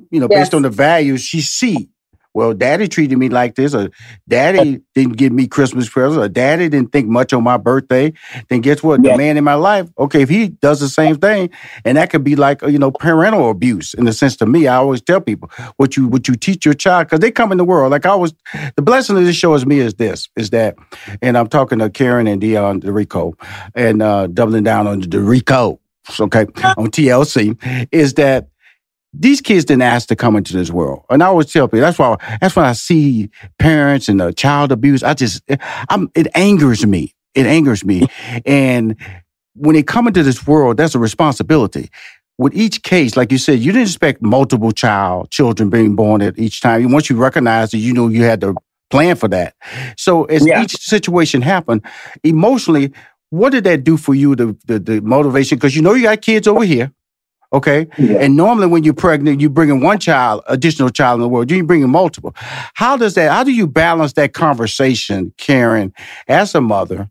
You 0.09 0.19
know, 0.19 0.27
yes. 0.29 0.39
based 0.39 0.53
on 0.53 0.61
the 0.63 0.69
values 0.69 1.21
she 1.21 1.41
see 1.41 1.89
well, 2.33 2.53
daddy 2.53 2.87
treated 2.87 3.17
me 3.17 3.29
like 3.29 3.55
this, 3.55 3.75
or 3.75 3.89
daddy 4.27 4.81
didn't 4.95 5.17
give 5.17 5.31
me 5.31 5.47
Christmas 5.47 5.87
presents, 5.87 6.23
or 6.23 6.27
daddy 6.27 6.67
didn't 6.69 6.91
think 6.91 7.07
much 7.07 7.31
on 7.33 7.43
my 7.43 7.57
birthday, 7.57 8.11
then 8.49 8.61
guess 8.61 8.81
what? 8.81 9.03
Yeah. 9.03 9.11
The 9.11 9.17
man 9.17 9.37
in 9.37 9.43
my 9.43 9.53
life, 9.53 9.89
okay, 9.99 10.23
if 10.23 10.29
he 10.29 10.49
does 10.49 10.79
the 10.79 10.89
same 10.89 11.17
thing, 11.17 11.51
and 11.85 11.97
that 11.97 12.09
could 12.09 12.23
be 12.23 12.35
like, 12.35 12.61
you 12.63 12.79
know, 12.79 12.91
parental 12.91 13.49
abuse 13.49 13.93
in 13.93 14.05
the 14.05 14.13
sense 14.13 14.35
to 14.37 14.45
me, 14.45 14.67
I 14.67 14.75
always 14.75 15.01
tell 15.01 15.21
people 15.21 15.49
what 15.77 15.95
you 15.95 16.07
what 16.07 16.27
you 16.27 16.35
teach 16.35 16.65
your 16.65 16.73
child, 16.73 17.07
because 17.07 17.19
they 17.19 17.31
come 17.31 17.51
in 17.51 17.57
the 17.57 17.65
world. 17.65 17.91
Like 17.91 18.05
I 18.05 18.15
was 18.15 18.33
the 18.75 18.81
blessing 18.81 19.17
of 19.17 19.25
this 19.25 19.35
show 19.35 19.53
is 19.53 19.65
me 19.65 19.79
is 19.79 19.93
this, 19.95 20.29
is 20.35 20.49
that, 20.49 20.75
and 21.21 21.37
I'm 21.37 21.47
talking 21.47 21.79
to 21.79 21.89
Karen 21.89 22.27
and 22.27 22.41
Deon 22.41 22.81
Derrico, 22.81 23.33
and 23.75 24.01
uh, 24.01 24.27
doubling 24.27 24.63
down 24.63 24.87
on 24.87 25.01
the 25.01 25.07
Derrico, 25.07 25.77
okay, 26.19 26.45
on 26.77 26.89
TLC, 26.89 27.87
is 27.91 28.15
that 28.15 28.47
these 29.13 29.41
kids 29.41 29.65
didn't 29.65 29.83
ask 29.83 30.07
to 30.07 30.15
come 30.15 30.35
into 30.35 30.53
this 30.53 30.71
world. 30.71 31.05
And 31.09 31.21
I 31.21 31.27
always 31.27 31.51
tell 31.51 31.67
people 31.67 31.81
that's 31.81 31.99
why 31.99 32.17
that's 32.41 32.55
when 32.55 32.65
I 32.65 32.73
see 32.73 33.29
parents 33.59 34.09
and 34.09 34.19
the 34.19 34.33
child 34.33 34.71
abuse. 34.71 35.03
I 35.03 35.13
just 35.13 35.43
eh, 35.47 35.57
I'm 35.89 36.09
it 36.15 36.27
angers 36.35 36.85
me. 36.85 37.13
It 37.35 37.45
angers 37.45 37.85
me. 37.85 38.07
and 38.45 38.95
when 39.55 39.75
they 39.75 39.83
come 39.83 40.07
into 40.07 40.23
this 40.23 40.47
world, 40.47 40.77
that's 40.77 40.95
a 40.95 40.99
responsibility. 40.99 41.89
With 42.39 42.55
each 42.55 42.81
case, 42.81 43.15
like 43.15 43.31
you 43.31 43.37
said, 43.37 43.59
you 43.59 43.71
didn't 43.71 43.87
expect 43.87 44.23
multiple 44.23 44.71
child 44.71 45.29
children 45.29 45.69
being 45.69 45.95
born 45.95 46.23
at 46.23 46.39
each 46.39 46.61
time. 46.61 46.91
Once 46.91 47.09
you 47.09 47.15
recognize 47.15 47.73
it, 47.75 47.77
you 47.77 47.93
know 47.93 48.07
you 48.07 48.23
had 48.23 48.41
to 48.41 48.55
plan 48.89 49.15
for 49.15 49.27
that. 49.27 49.53
So 49.97 50.25
as 50.25 50.45
yeah. 50.45 50.63
each 50.63 50.75
situation 50.77 51.43
happened, 51.43 51.85
emotionally, 52.23 52.91
what 53.29 53.51
did 53.51 53.63
that 53.65 53.83
do 53.83 53.97
for 53.97 54.15
you? 54.15 54.35
The 54.35 54.57
the, 54.65 54.79
the 54.79 55.01
motivation 55.01 55.59
because 55.59 55.75
you 55.75 55.83
know 55.83 55.93
you 55.93 56.03
got 56.03 56.21
kids 56.23 56.47
over 56.47 56.63
here 56.63 56.91
Okay. 57.53 57.87
Yeah. 57.99 58.17
And 58.17 58.35
normally 58.35 58.67
when 58.67 58.83
you're 58.83 58.95
pregnant, 58.95 59.39
you're 59.39 59.49
bringing 59.49 59.79
one 59.81 59.99
child, 59.99 60.41
additional 60.47 60.89
child 60.89 61.17
in 61.17 61.21
the 61.21 61.29
world. 61.29 61.51
You're 61.51 61.63
bringing 61.63 61.89
multiple. 61.89 62.33
How 62.35 62.97
does 62.97 63.13
that, 63.13 63.31
how 63.31 63.43
do 63.43 63.53
you 63.53 63.67
balance 63.67 64.13
that 64.13 64.33
conversation, 64.33 65.33
Karen, 65.37 65.93
as 66.27 66.55
a 66.55 66.61
mother, 66.61 67.09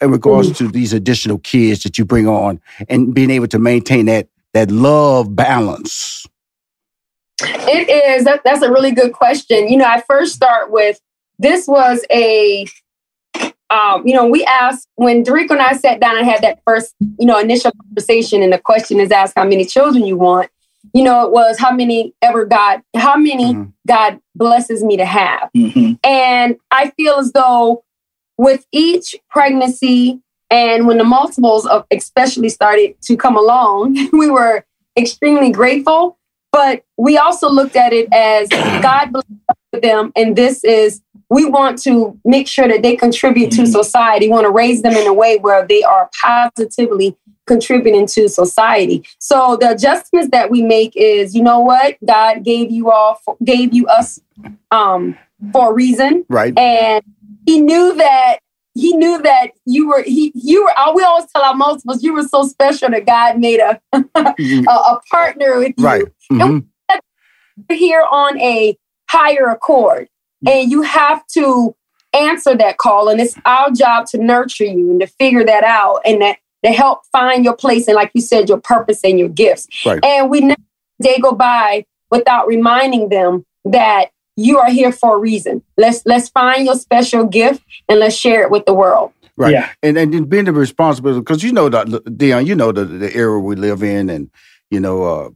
in 0.00 0.10
regards 0.10 0.48
mm-hmm. 0.48 0.66
to 0.66 0.72
these 0.72 0.94
additional 0.94 1.38
kids 1.38 1.82
that 1.82 1.98
you 1.98 2.06
bring 2.06 2.26
on 2.26 2.60
and 2.88 3.14
being 3.14 3.30
able 3.30 3.48
to 3.48 3.58
maintain 3.58 4.06
that, 4.06 4.28
that 4.54 4.70
love 4.70 5.36
balance? 5.36 6.26
It 7.42 8.18
is. 8.18 8.24
That, 8.24 8.40
that's 8.44 8.62
a 8.62 8.70
really 8.70 8.92
good 8.92 9.12
question. 9.12 9.68
You 9.68 9.76
know, 9.76 9.84
I 9.84 10.02
first 10.08 10.34
start 10.34 10.70
with 10.70 10.98
this 11.38 11.68
was 11.68 12.02
a 12.10 12.66
um, 13.76 14.06
you 14.06 14.14
know, 14.14 14.26
we 14.26 14.44
asked 14.44 14.88
when 14.94 15.22
Derrico 15.22 15.50
and 15.50 15.60
I 15.60 15.74
sat 15.74 16.00
down 16.00 16.16
and 16.16 16.26
had 16.26 16.42
that 16.42 16.60
first, 16.66 16.94
you 17.00 17.26
know, 17.26 17.38
initial 17.38 17.72
conversation, 17.72 18.42
and 18.42 18.52
the 18.52 18.58
question 18.58 19.00
is 19.00 19.10
asked 19.10 19.34
how 19.36 19.44
many 19.44 19.64
children 19.64 20.06
you 20.06 20.16
want. 20.16 20.50
You 20.94 21.02
know, 21.02 21.26
it 21.26 21.32
was 21.32 21.58
how 21.58 21.72
many 21.72 22.14
ever 22.22 22.46
God, 22.46 22.80
how 22.96 23.16
many 23.16 23.52
mm-hmm. 23.52 23.70
God 23.86 24.18
blesses 24.34 24.82
me 24.82 24.96
to 24.96 25.04
have. 25.04 25.50
Mm-hmm. 25.54 25.94
And 26.04 26.56
I 26.70 26.90
feel 26.90 27.16
as 27.16 27.32
though 27.32 27.84
with 28.38 28.66
each 28.72 29.14
pregnancy 29.28 30.20
and 30.48 30.86
when 30.86 30.98
the 30.98 31.04
multiples 31.04 31.66
of 31.66 31.84
especially 31.90 32.48
started 32.48 32.94
to 33.02 33.16
come 33.16 33.36
along, 33.36 33.96
we 34.12 34.30
were 34.30 34.64
extremely 34.96 35.50
grateful. 35.50 36.18
But 36.52 36.84
we 36.96 37.18
also 37.18 37.50
looked 37.50 37.76
at 37.76 37.92
it 37.92 38.08
as 38.12 38.48
God 38.82 39.12
blessed 39.12 39.82
them, 39.82 40.12
and 40.16 40.36
this 40.36 40.64
is 40.64 41.02
we 41.30 41.44
want 41.44 41.82
to 41.82 42.18
make 42.24 42.46
sure 42.46 42.68
that 42.68 42.82
they 42.82 42.96
contribute 42.96 43.50
mm-hmm. 43.50 43.64
to 43.64 43.70
society. 43.70 44.26
We 44.26 44.32
want 44.32 44.44
to 44.44 44.50
raise 44.50 44.82
them 44.82 44.92
in 44.92 45.06
a 45.06 45.14
way 45.14 45.38
where 45.38 45.66
they 45.66 45.82
are 45.82 46.08
positively 46.22 47.16
contributing 47.46 48.06
to 48.06 48.28
society. 48.28 49.04
So 49.18 49.56
the 49.60 49.70
adjustments 49.70 50.30
that 50.32 50.50
we 50.50 50.62
make 50.62 50.92
is, 50.96 51.34
you 51.34 51.42
know 51.42 51.60
what, 51.60 51.96
God 52.04 52.44
gave 52.44 52.70
you 52.70 52.90
all, 52.90 53.20
for, 53.24 53.36
gave 53.44 53.72
you 53.72 53.86
us 53.86 54.20
um, 54.70 55.16
for 55.52 55.70
a 55.70 55.74
reason, 55.74 56.24
right? 56.28 56.56
And 56.58 57.04
He 57.46 57.60
knew 57.60 57.94
that 57.96 58.38
he 58.74 58.94
knew 58.94 59.22
that 59.22 59.52
you 59.64 59.88
were 59.88 60.02
he 60.02 60.32
you 60.34 60.64
were 60.64 60.94
we 60.94 61.02
always 61.02 61.24
tell 61.32 61.42
our 61.42 61.54
multiples 61.54 62.02
you 62.02 62.12
were 62.12 62.28
so 62.28 62.46
special 62.46 62.90
that 62.90 63.06
God 63.06 63.38
made 63.38 63.58
a 63.58 63.80
mm-hmm. 63.94 64.16
a, 64.68 64.70
a, 64.70 65.00
partner 65.10 65.58
with 65.58 65.72
you. 65.78 65.84
Right. 65.84 66.04
Mm-hmm. 66.30 66.58
And 66.90 67.00
we're 67.70 67.76
here 67.76 68.04
on 68.10 68.38
a 68.38 68.76
higher 69.08 69.46
accord. 69.46 70.08
And 70.46 70.70
you 70.70 70.82
have 70.82 71.26
to 71.28 71.74
answer 72.12 72.56
that 72.56 72.78
call. 72.78 73.08
And 73.08 73.20
it's 73.20 73.36
our 73.44 73.70
job 73.70 74.06
to 74.06 74.18
nurture 74.18 74.64
you 74.64 74.90
and 74.90 75.00
to 75.00 75.06
figure 75.06 75.44
that 75.44 75.64
out 75.64 76.00
and 76.04 76.22
that 76.22 76.38
to 76.64 76.72
help 76.72 77.04
find 77.12 77.44
your 77.44 77.56
place 77.56 77.86
and, 77.86 77.94
like 77.94 78.10
you 78.14 78.20
said, 78.20 78.48
your 78.48 78.60
purpose 78.60 79.00
and 79.04 79.18
your 79.18 79.28
gifts. 79.28 79.68
Right. 79.84 80.04
And 80.04 80.30
we 80.30 80.40
never 80.40 80.60
day 81.00 81.18
go 81.20 81.32
by 81.32 81.84
without 82.10 82.46
reminding 82.46 83.08
them 83.08 83.44
that 83.64 84.10
you 84.36 84.58
are 84.58 84.70
here 84.70 84.92
for 84.92 85.16
a 85.16 85.18
reason. 85.18 85.62
Let's 85.76 86.02
let's 86.06 86.28
find 86.28 86.66
your 86.66 86.76
special 86.76 87.26
gift 87.26 87.62
and 87.88 87.98
let's 87.98 88.16
share 88.16 88.42
it 88.42 88.50
with 88.50 88.66
the 88.66 88.74
world. 88.74 89.12
Right. 89.36 89.52
Yeah. 89.52 89.70
And 89.82 89.96
and 89.98 90.28
being 90.28 90.44
the 90.44 90.52
responsibility 90.52 91.20
because 91.20 91.42
you 91.42 91.52
know 91.52 91.68
that 91.68 91.86
Deon, 91.86 92.46
you 92.46 92.54
know 92.54 92.72
the, 92.72 92.84
the 92.84 93.14
era 93.14 93.38
we 93.40 93.56
live 93.56 93.82
in 93.82 94.08
and 94.08 94.30
you 94.70 94.80
know 94.80 95.02
uh 95.04 95.30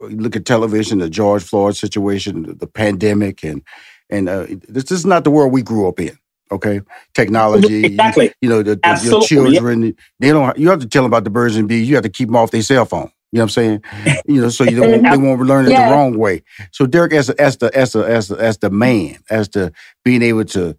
look 0.00 0.36
at 0.36 0.46
television, 0.46 0.98
the 0.98 1.10
George 1.10 1.42
Floyd 1.42 1.76
situation, 1.76 2.42
the, 2.44 2.54
the 2.54 2.66
pandemic 2.66 3.44
and 3.44 3.62
and 4.10 4.28
uh, 4.28 4.46
this, 4.68 4.90
is 4.90 5.06
not 5.06 5.24
the 5.24 5.30
world 5.30 5.52
we 5.52 5.62
grew 5.62 5.88
up 5.88 6.00
in. 6.00 6.18
Okay, 6.52 6.80
technology. 7.14 7.84
Exactly. 7.84 8.26
You, 8.26 8.32
you 8.42 8.48
know, 8.48 8.62
the, 8.62 8.76
the 8.76 9.00
your 9.04 9.22
children. 9.22 9.82
Yeah. 9.82 9.92
They 10.18 10.28
don't. 10.30 10.58
You 10.58 10.70
have 10.70 10.80
to 10.80 10.88
tell 10.88 11.02
them 11.02 11.10
about 11.10 11.24
the 11.24 11.30
birds 11.30 11.56
and 11.56 11.68
bees. 11.68 11.88
You 11.88 11.94
have 11.94 12.04
to 12.04 12.10
keep 12.10 12.28
them 12.28 12.36
off 12.36 12.50
their 12.50 12.62
cell 12.62 12.84
phone. 12.84 13.10
You 13.32 13.38
know 13.38 13.44
what 13.44 13.44
I'm 13.44 13.48
saying? 13.50 13.84
you 14.26 14.40
know, 14.40 14.48
so 14.48 14.64
you 14.64 14.80
don't, 14.80 15.02
they 15.02 15.16
won't 15.16 15.40
learn 15.42 15.66
it 15.66 15.70
yeah. 15.70 15.88
the 15.88 15.94
wrong 15.94 16.18
way. 16.18 16.42
So 16.72 16.86
Derek, 16.86 17.12
as 17.12 17.30
as 17.30 17.58
the 17.58 17.76
as 17.76 17.92
the 17.92 18.00
as 18.00 18.28
the, 18.28 18.36
as 18.36 18.58
the 18.58 18.70
man, 18.70 19.18
as 19.30 19.48
the 19.50 19.72
being 20.04 20.22
able 20.22 20.44
to, 20.46 20.76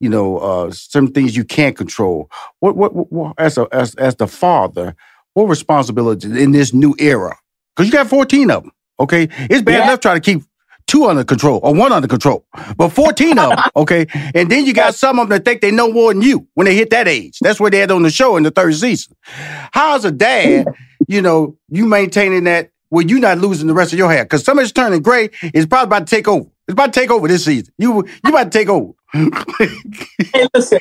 you 0.00 0.08
know, 0.08 0.38
uh, 0.38 0.72
some 0.72 1.08
things 1.08 1.36
you 1.36 1.44
can't 1.44 1.76
control. 1.76 2.28
What, 2.58 2.76
what 2.76 3.12
what 3.12 3.34
as 3.38 3.56
a 3.56 3.68
as 3.70 3.94
as 3.94 4.16
the 4.16 4.26
father, 4.26 4.96
what 5.34 5.44
responsibility 5.44 6.42
in 6.42 6.50
this 6.50 6.74
new 6.74 6.96
era? 6.98 7.38
Because 7.74 7.86
you 7.86 7.92
got 7.92 8.08
14 8.08 8.50
of 8.50 8.62
them. 8.64 8.72
Okay, 8.98 9.28
it's 9.30 9.62
bad 9.62 9.78
yeah. 9.78 9.84
enough 9.84 10.00
trying 10.00 10.20
to 10.20 10.20
keep 10.20 10.42
two 10.86 11.04
under 11.06 11.24
control 11.24 11.60
or 11.62 11.74
one 11.74 11.92
under 11.92 12.08
control, 12.08 12.44
but 12.76 12.90
14 12.90 13.38
of 13.38 13.50
them, 13.50 13.58
okay? 13.76 14.06
And 14.34 14.50
then 14.50 14.66
you 14.66 14.72
got 14.72 14.94
some 14.94 15.18
of 15.18 15.28
them 15.28 15.36
that 15.36 15.44
think 15.44 15.60
they 15.60 15.70
know 15.70 15.92
more 15.92 16.12
than 16.12 16.22
you 16.22 16.46
when 16.54 16.64
they 16.66 16.74
hit 16.74 16.90
that 16.90 17.08
age. 17.08 17.38
That's 17.40 17.60
what 17.60 17.72
they 17.72 17.78
had 17.78 17.90
on 17.90 18.02
the 18.02 18.10
show 18.10 18.36
in 18.36 18.42
the 18.42 18.50
third 18.50 18.74
season. 18.74 19.16
How's 19.72 20.04
a 20.04 20.12
dad, 20.12 20.66
you 21.08 21.22
know, 21.22 21.56
you 21.68 21.86
maintaining 21.86 22.44
that 22.44 22.70
where 22.88 23.04
you're 23.04 23.18
not 23.18 23.38
losing 23.38 23.66
the 23.66 23.74
rest 23.74 23.92
of 23.92 23.98
your 23.98 24.10
hair? 24.10 24.24
Because 24.24 24.44
somebody's 24.44 24.72
turning 24.72 25.02
gray, 25.02 25.30
it's 25.42 25.66
probably 25.66 25.86
about 25.86 26.06
to 26.06 26.16
take 26.16 26.28
over. 26.28 26.48
It's 26.68 26.72
about 26.72 26.92
to 26.92 27.00
take 27.00 27.10
over 27.10 27.28
this 27.28 27.44
season. 27.44 27.72
You 27.78 28.04
you 28.24 28.30
about 28.30 28.44
to 28.44 28.58
take 28.58 28.68
over. 28.68 28.92
Hey, 29.12 30.46
listen, 30.54 30.80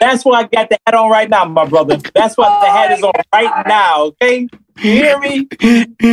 that's 0.00 0.24
why 0.24 0.40
I 0.40 0.42
got 0.44 0.68
the 0.70 0.78
hat 0.86 0.94
on 0.94 1.10
right 1.10 1.28
now, 1.28 1.44
my 1.44 1.66
brother. 1.66 1.96
That's 2.14 2.36
why 2.36 2.60
the 2.60 2.70
hat 2.70 2.92
is 2.92 3.02
on 3.02 3.12
right 3.32 3.66
now. 3.66 4.04
Okay, 4.06 4.48
you 4.78 4.92
hear 4.92 5.18
me? 5.18 5.48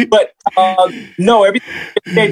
But 0.05 0.33
uh, 0.55 0.91
no, 1.17 1.43
everything 1.43 2.31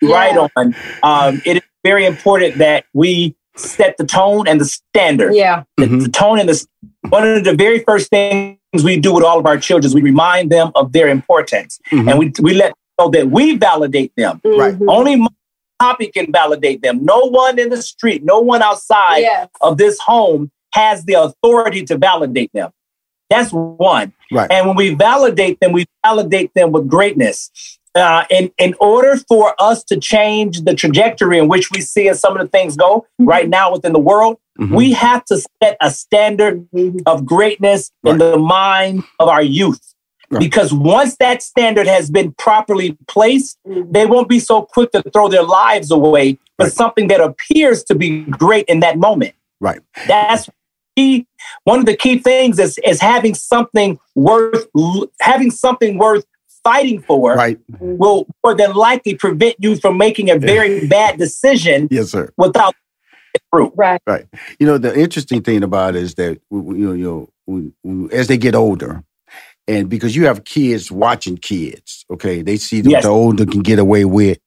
you're 0.00 0.10
right 0.10 0.50
on. 0.56 0.74
Um, 1.02 1.42
it 1.44 1.58
is 1.58 1.62
very 1.84 2.06
important 2.06 2.58
that 2.58 2.84
we 2.92 3.36
set 3.56 3.96
the 3.98 4.06
tone 4.06 4.48
and 4.48 4.60
the 4.60 4.64
standard. 4.64 5.34
Yeah, 5.34 5.64
the, 5.76 5.84
mm-hmm. 5.84 5.98
the 6.00 6.08
tone 6.08 6.38
and 6.38 6.48
the 6.48 6.66
one 7.08 7.28
of 7.28 7.44
the 7.44 7.54
very 7.54 7.80
first 7.80 8.10
things 8.10 8.58
we 8.82 8.98
do 8.98 9.12
with 9.12 9.24
all 9.24 9.38
of 9.38 9.46
our 9.46 9.58
children 9.58 9.86
is 9.86 9.94
we 9.94 10.02
remind 10.02 10.50
them 10.50 10.72
of 10.74 10.92
their 10.92 11.08
importance, 11.08 11.78
mm-hmm. 11.90 12.08
and 12.08 12.18
we 12.18 12.32
we 12.40 12.54
let 12.54 12.68
them 12.68 12.76
know 12.98 13.10
that 13.10 13.30
we 13.30 13.56
validate 13.56 14.12
them. 14.16 14.40
Mm-hmm. 14.44 14.58
Right, 14.58 14.76
only 14.88 15.26
Poppy 15.82 16.06
can 16.06 16.30
validate 16.30 16.80
them. 16.80 17.04
No 17.04 17.28
one 17.28 17.58
in 17.58 17.68
the 17.70 17.82
street, 17.82 18.22
no 18.22 18.38
one 18.38 18.62
outside 18.62 19.18
yes. 19.18 19.48
of 19.60 19.78
this 19.78 19.98
home 19.98 20.52
has 20.74 21.04
the 21.06 21.14
authority 21.14 21.84
to 21.86 21.98
validate 21.98 22.52
them. 22.54 22.70
That's 23.28 23.50
one. 23.50 24.12
Right. 24.30 24.48
And 24.48 24.68
when 24.68 24.76
we 24.76 24.94
validate 24.94 25.58
them, 25.58 25.72
we 25.72 25.86
validate 26.06 26.54
them 26.54 26.70
with 26.70 26.86
greatness. 26.86 27.50
Uh, 27.96 28.24
in, 28.30 28.52
in 28.58 28.74
order 28.78 29.16
for 29.28 29.56
us 29.58 29.82
to 29.84 29.98
change 29.98 30.62
the 30.62 30.72
trajectory 30.72 31.38
in 31.38 31.48
which 31.48 31.72
we 31.72 31.80
see 31.80 32.08
as 32.08 32.20
some 32.20 32.36
of 32.36 32.40
the 32.40 32.48
things 32.48 32.76
go 32.76 33.00
mm-hmm. 33.00 33.24
right 33.24 33.48
now 33.48 33.72
within 33.72 33.92
the 33.92 33.98
world, 33.98 34.36
mm-hmm. 34.60 34.76
we 34.76 34.92
have 34.92 35.24
to 35.24 35.36
set 35.60 35.76
a 35.80 35.90
standard 35.90 36.64
of 37.06 37.26
greatness 37.26 37.90
right. 38.04 38.12
in 38.12 38.18
the 38.18 38.38
mind 38.38 39.02
of 39.18 39.28
our 39.28 39.42
youth. 39.42 39.94
Right. 40.32 40.40
Because 40.40 40.72
once 40.72 41.16
that 41.18 41.42
standard 41.42 41.86
has 41.86 42.10
been 42.10 42.32
properly 42.32 42.96
placed, 43.06 43.58
mm-hmm. 43.68 43.92
they 43.92 44.06
won't 44.06 44.30
be 44.30 44.38
so 44.40 44.62
quick 44.62 44.90
to 44.92 45.02
throw 45.02 45.28
their 45.28 45.42
lives 45.42 45.90
away 45.90 46.38
for 46.56 46.64
right. 46.64 46.72
something 46.72 47.08
that 47.08 47.20
appears 47.20 47.84
to 47.84 47.94
be 47.94 48.22
great 48.22 48.64
in 48.64 48.80
that 48.80 48.96
moment. 48.96 49.34
Right. 49.60 49.80
That's 50.08 50.48
key. 50.96 51.26
One 51.64 51.80
of 51.80 51.86
the 51.86 51.94
key 51.94 52.18
things 52.18 52.58
is 52.58 52.78
is 52.78 52.98
having 53.00 53.34
something 53.34 53.98
worth 54.14 54.66
having 55.20 55.50
something 55.50 55.98
worth 55.98 56.24
fighting 56.64 57.02
for. 57.02 57.34
Right. 57.34 57.60
Will 57.78 58.26
more 58.42 58.54
than 58.54 58.72
likely 58.72 59.14
prevent 59.14 59.56
you 59.58 59.76
from 59.76 59.98
making 59.98 60.30
a 60.30 60.38
very 60.38 60.86
bad 60.88 61.18
decision. 61.18 61.88
Yes, 61.90 62.10
sir. 62.10 62.32
Without 62.38 62.74
fruit. 63.50 63.72
Right. 63.76 64.00
Right. 64.06 64.26
You 64.58 64.66
know 64.66 64.78
the 64.78 64.98
interesting 64.98 65.42
thing 65.42 65.62
about 65.62 65.94
it 65.94 66.02
is 66.02 66.14
that 66.14 66.40
you 66.50 66.62
know 66.62 66.92
you 66.94 67.74
know 67.84 68.08
as 68.12 68.28
they 68.28 68.38
get 68.38 68.54
older 68.54 69.04
and 69.68 69.88
because 69.88 70.16
you 70.16 70.26
have 70.26 70.44
kids 70.44 70.90
watching 70.90 71.36
kids, 71.36 72.04
okay, 72.10 72.42
they 72.42 72.56
see 72.56 72.80
yes. 72.80 73.04
the 73.04 73.10
older 73.10 73.46
can 73.46 73.60
get 73.60 73.78
away 73.78 74.04
with. 74.04 74.38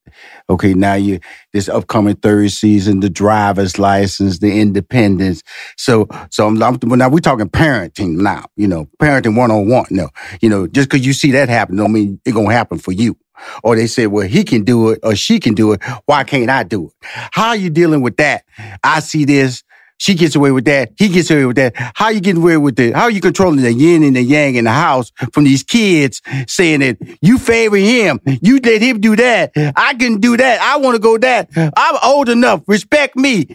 Okay, 0.50 0.74
now 0.74 0.94
you 0.94 1.20
this 1.54 1.70
upcoming 1.70 2.16
third 2.16 2.52
season, 2.52 3.00
the 3.00 3.10
driver's 3.10 3.80
license, 3.80 4.40
the 4.40 4.60
independence. 4.60 5.42
So, 5.78 6.08
so 6.32 6.48
I'm, 6.48 6.62
I'm 6.62 6.80
now 6.82 7.10
we're 7.10 7.20
talking 7.20 7.50
parenting 7.50 8.18
now. 8.18 8.46
You 8.56 8.68
know, 8.68 8.90
parenting 9.02 9.38
one 9.38 9.52
on 9.52 9.70
one. 9.70 9.88
No, 9.90 10.10
you 10.42 10.50
know, 10.50 10.68
just 10.68 10.90
because 10.90 11.06
you 11.06 11.14
see 11.14 11.32
that 11.32 11.50
happen, 11.50 11.78
don't 11.78 11.94
mean 11.94 12.20
it's 12.26 12.36
gonna 12.36 12.52
happen 12.52 12.78
for 12.78 12.92
you. 12.92 13.18
Or 13.64 13.76
they 13.76 13.88
say, 13.88 14.08
well, 14.08 14.28
he 14.28 14.44
can 14.44 14.64
do 14.64 14.92
it 14.92 15.00
or 15.04 15.16
she 15.16 15.40
can 15.40 15.54
do 15.54 15.74
it. 15.74 15.84
Why 16.06 16.24
can't 16.24 16.50
I 16.50 16.64
do 16.64 16.88
it? 16.88 16.94
How 17.02 17.50
are 17.50 17.56
you 17.56 17.70
dealing 17.70 18.02
with 18.02 18.18
that? 18.18 18.46
I 18.84 19.02
see 19.02 19.26
this. 19.26 19.64
She 19.98 20.14
gets 20.14 20.36
away 20.36 20.52
with 20.52 20.66
that. 20.66 20.92
He 20.98 21.08
gets 21.10 21.32
away 21.32 21.46
with 21.46 21.56
that. 21.56 21.74
How 21.96 22.10
you 22.10 22.20
getting 22.20 22.42
away 22.42 22.58
with 22.58 22.80
it? 22.80 22.94
How 22.94 23.04
are 23.04 23.12
you 23.12 23.22
controlling 23.22 23.62
the 23.62 23.72
yin 23.72 24.04
and 24.04 24.16
the 24.16 24.22
yang 24.22 24.56
in 24.56 24.66
the 24.66 24.72
house 24.72 25.12
from 25.32 25.46
these 25.46 25.64
kids 25.64 26.22
saying 26.48 26.82
that 26.82 26.98
you 27.22 27.38
favor 27.38 27.78
him? 27.78 28.20
You 28.26 28.60
let 28.60 28.82
him 28.82 29.00
do 29.00 29.16
that. 29.16 29.52
I 29.76 29.94
can 29.94 30.20
do 30.20 30.36
that. 30.38 30.60
I 30.62 30.78
want 30.78 30.96
to 30.96 31.00
go 31.00 31.18
that. 31.18 31.50
I'm 31.56 31.96
old 32.04 32.30
enough. 32.30 32.62
Respect 32.68 33.16
me. 33.16 33.48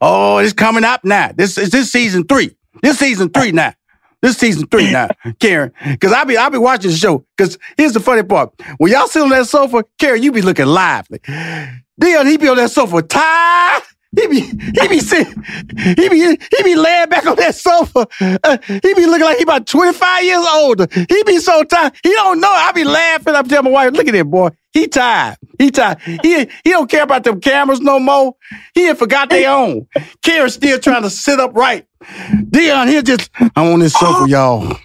Oh, 0.00 0.38
it's 0.38 0.52
coming 0.52 0.84
up 0.84 1.04
now. 1.04 1.32
This 1.34 1.58
is 1.58 1.70
this 1.70 1.90
season 1.90 2.24
three. 2.24 2.56
This 2.82 2.98
season 2.98 3.30
three 3.30 3.52
now. 3.52 3.72
This 4.22 4.38
season 4.38 4.66
three 4.68 4.90
now, 4.90 5.08
Karen. 5.38 5.70
Cause 6.00 6.12
I 6.12 6.24
be 6.24 6.38
I 6.38 6.48
be 6.48 6.56
watching 6.56 6.90
the 6.90 6.96
show. 6.96 7.26
Cause 7.36 7.58
here's 7.76 7.92
the 7.92 8.00
funny 8.00 8.22
part. 8.22 8.54
When 8.78 8.90
y'all 8.90 9.06
sit 9.06 9.20
on 9.22 9.28
that 9.28 9.46
sofa, 9.46 9.84
Karen, 9.98 10.22
you 10.22 10.32
be 10.32 10.40
looking 10.40 10.64
lively. 10.64 11.18
Deon, 12.00 12.26
he 12.26 12.38
be 12.38 12.48
on 12.48 12.56
that 12.56 12.70
sofa 12.70 13.02
tired 13.02 13.82
he 14.16 14.26
be 14.26 14.40
he 14.40 14.88
be 14.88 15.00
sitting, 15.00 15.42
he 15.76 16.08
be 16.08 16.20
he 16.20 16.62
be 16.62 16.74
laying 16.74 17.08
back 17.08 17.26
on 17.26 17.36
that 17.36 17.54
sofa. 17.54 18.06
Uh, 18.20 18.58
he 18.66 18.94
be 18.94 19.06
looking 19.06 19.24
like 19.24 19.36
he 19.38 19.42
about 19.42 19.66
25 19.66 20.24
years 20.24 20.46
older. 20.52 20.86
He 20.92 21.22
be 21.24 21.38
so 21.38 21.62
tired. 21.64 21.94
He 22.02 22.10
don't 22.10 22.40
know. 22.40 22.50
I 22.50 22.72
be 22.72 22.84
laughing. 22.84 23.34
I'm 23.34 23.48
telling 23.48 23.64
my 23.64 23.70
wife, 23.70 23.92
look 23.92 24.08
at 24.08 24.14
him, 24.14 24.30
boy. 24.30 24.50
He 24.72 24.88
tired. 24.88 25.36
He 25.58 25.70
tired. 25.70 25.98
He 26.00 26.38
he 26.64 26.70
don't 26.70 26.90
care 26.90 27.04
about 27.04 27.24
them 27.24 27.40
cameras 27.40 27.80
no 27.80 28.00
more. 28.00 28.34
He 28.74 28.84
had 28.84 28.98
forgot 28.98 29.30
they 29.30 29.46
own. 29.46 29.86
Karen's 30.22 30.54
still 30.54 30.78
trying 30.80 31.02
to 31.02 31.10
sit 31.10 31.38
up 31.38 31.54
right. 31.54 31.86
Deon, 32.02 32.88
he 32.88 33.02
just 33.02 33.30
I'm 33.56 33.72
on 33.72 33.80
this 33.80 33.92
sofa, 33.94 34.28
y'all. 34.28 34.76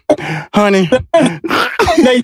Honey. 0.54 0.90
now 1.14 2.12
you 2.12 2.24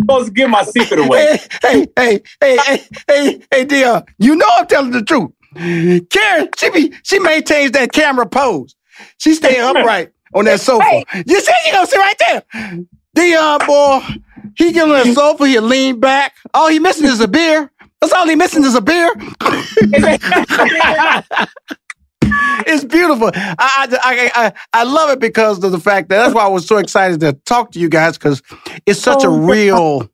supposed 0.00 0.26
to 0.26 0.32
give 0.32 0.50
my 0.50 0.64
secret 0.64 1.00
away. 1.00 1.38
Hey, 1.62 1.86
hey, 1.96 2.20
hey, 2.40 2.58
hey, 2.58 2.78
hey, 3.08 3.42
hey, 3.50 3.64
Deon. 3.66 4.06
You 4.18 4.36
know 4.36 4.46
I'm 4.56 4.66
telling 4.66 4.90
the 4.90 5.02
truth. 5.02 5.30
Karen, 5.54 6.48
she 6.56 6.70
be 6.70 6.92
she 7.02 7.18
maintains 7.18 7.72
that 7.72 7.92
camera 7.92 8.26
pose. 8.26 8.74
She 9.18 9.34
stay 9.34 9.58
upright 9.60 10.10
on 10.34 10.44
that 10.46 10.60
sofa. 10.60 10.84
Hey. 10.84 11.04
You 11.26 11.40
see, 11.40 11.52
you 11.66 11.72
gonna 11.72 11.86
sit 11.86 11.98
right 11.98 12.16
there. 12.18 12.42
Deon 13.16 13.66
boy, 13.66 14.00
he 14.56 14.72
get 14.72 14.84
on 14.84 14.90
that 14.90 15.14
sofa, 15.14 15.46
he 15.46 15.58
lean 15.60 16.00
back. 16.00 16.34
All 16.52 16.68
he 16.68 16.78
missing 16.78 17.06
is 17.06 17.20
a 17.20 17.28
beer. 17.28 17.70
That's 18.00 18.12
all 18.12 18.28
he 18.28 18.34
missing 18.34 18.64
is 18.64 18.74
a 18.74 18.80
beer. 18.80 19.12
it's 22.66 22.84
beautiful. 22.84 23.30
I, 23.34 23.88
I, 24.02 24.30
I 24.34 24.52
I 24.72 24.84
love 24.84 25.10
it 25.10 25.20
because 25.20 25.62
of 25.62 25.72
the 25.72 25.80
fact 25.80 26.08
that 26.08 26.18
that's 26.18 26.34
why 26.34 26.44
I 26.44 26.48
was 26.48 26.66
so 26.66 26.78
excited 26.78 27.20
to 27.20 27.32
talk 27.44 27.70
to 27.72 27.78
you 27.78 27.88
guys 27.88 28.18
because 28.18 28.42
it's 28.86 29.00
such 29.00 29.24
oh, 29.24 29.34
a 29.34 29.38
real 29.38 30.10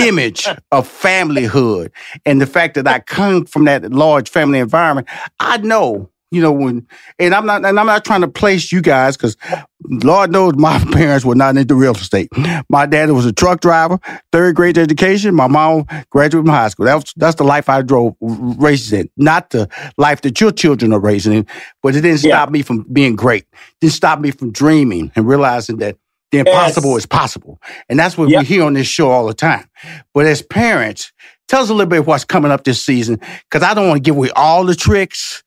image 0.00 0.46
of 0.72 0.88
familyhood 0.88 1.90
and 2.24 2.40
the 2.40 2.46
fact 2.46 2.74
that 2.74 2.86
I 2.86 3.00
come 3.00 3.44
from 3.44 3.64
that 3.64 3.90
large 3.92 4.28
family 4.28 4.58
environment, 4.58 5.08
I 5.38 5.58
know, 5.58 6.10
you 6.30 6.40
know, 6.40 6.52
when 6.52 6.86
and 7.18 7.34
I'm 7.34 7.44
not 7.44 7.64
and 7.64 7.78
I'm 7.78 7.86
not 7.86 8.04
trying 8.04 8.20
to 8.20 8.28
place 8.28 8.70
you 8.70 8.80
guys 8.80 9.16
because 9.16 9.36
Lord 9.82 10.30
knows 10.30 10.54
my 10.56 10.78
parents 10.92 11.24
were 11.24 11.34
not 11.34 11.56
into 11.56 11.74
real 11.74 11.94
estate. 11.94 12.28
My 12.68 12.86
dad 12.86 13.10
was 13.10 13.26
a 13.26 13.32
truck 13.32 13.60
driver, 13.60 13.98
third 14.30 14.54
grade 14.54 14.78
education. 14.78 15.34
My 15.34 15.48
mom 15.48 15.86
graduated 16.10 16.46
from 16.46 16.54
high 16.54 16.68
school. 16.68 16.86
That's 16.86 17.12
that's 17.14 17.34
the 17.34 17.44
life 17.44 17.68
I 17.68 17.82
drove 17.82 18.14
raised 18.20 18.92
in, 18.92 19.10
not 19.16 19.50
the 19.50 19.68
life 19.96 20.20
that 20.20 20.40
your 20.40 20.52
children 20.52 20.92
are 20.92 21.00
raising 21.00 21.32
in. 21.32 21.46
But 21.82 21.96
it 21.96 22.02
didn't 22.02 22.22
yeah. 22.22 22.36
stop 22.36 22.50
me 22.50 22.62
from 22.62 22.84
being 22.92 23.16
great. 23.16 23.42
It 23.42 23.80
didn't 23.80 23.94
stop 23.94 24.20
me 24.20 24.30
from 24.30 24.52
dreaming 24.52 25.10
and 25.16 25.26
realizing 25.26 25.78
that 25.78 25.96
the 26.30 26.38
impossible 26.38 26.90
yes. 26.90 27.00
is 27.00 27.06
possible. 27.06 27.60
And 27.88 27.98
that's 27.98 28.16
what 28.16 28.28
yep. 28.28 28.40
we 28.40 28.46
hear 28.46 28.64
on 28.64 28.74
this 28.74 28.86
show 28.86 29.10
all 29.10 29.26
the 29.26 29.34
time. 29.34 29.68
But 30.14 30.26
as 30.26 30.42
parents, 30.42 31.12
tell 31.48 31.62
us 31.62 31.70
a 31.70 31.74
little 31.74 31.88
bit 31.88 32.06
what's 32.06 32.24
coming 32.24 32.50
up 32.50 32.64
this 32.64 32.84
season, 32.84 33.20
because 33.50 33.62
I 33.62 33.74
don't 33.74 33.88
want 33.88 33.98
to 33.98 34.02
give 34.02 34.16
away 34.16 34.30
all 34.36 34.64
the 34.64 34.74
tricks, 34.74 35.42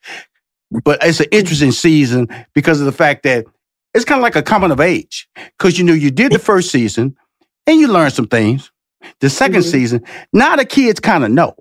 but 0.84 1.00
it's 1.02 1.20
an 1.20 1.28
interesting 1.32 1.72
season 1.72 2.28
because 2.54 2.80
of 2.80 2.86
the 2.86 2.92
fact 2.92 3.24
that 3.24 3.46
it's 3.94 4.06
kind 4.06 4.20
of 4.20 4.24
like 4.24 4.36
a 4.36 4.44
coming 4.44 4.72
of 4.72 4.80
age. 4.80 5.28
Because 5.58 5.78
you 5.78 5.86
know, 5.86 5.94
you 5.94 6.12
did 6.12 6.32
the 6.32 6.40
first 6.40 6.72
season 6.72 7.16
and 7.68 7.80
you 7.80 7.88
learned 7.88 8.14
some 8.14 8.28
things. 8.28 8.72
The 9.20 9.28
2nd 9.28 9.50
mm-hmm. 9.50 9.62
season, 9.62 10.04
now 10.32 10.56
the 10.56 10.64
kids 10.64 11.02
kind 11.02 11.26
of 11.26 11.32
know. 11.32 11.56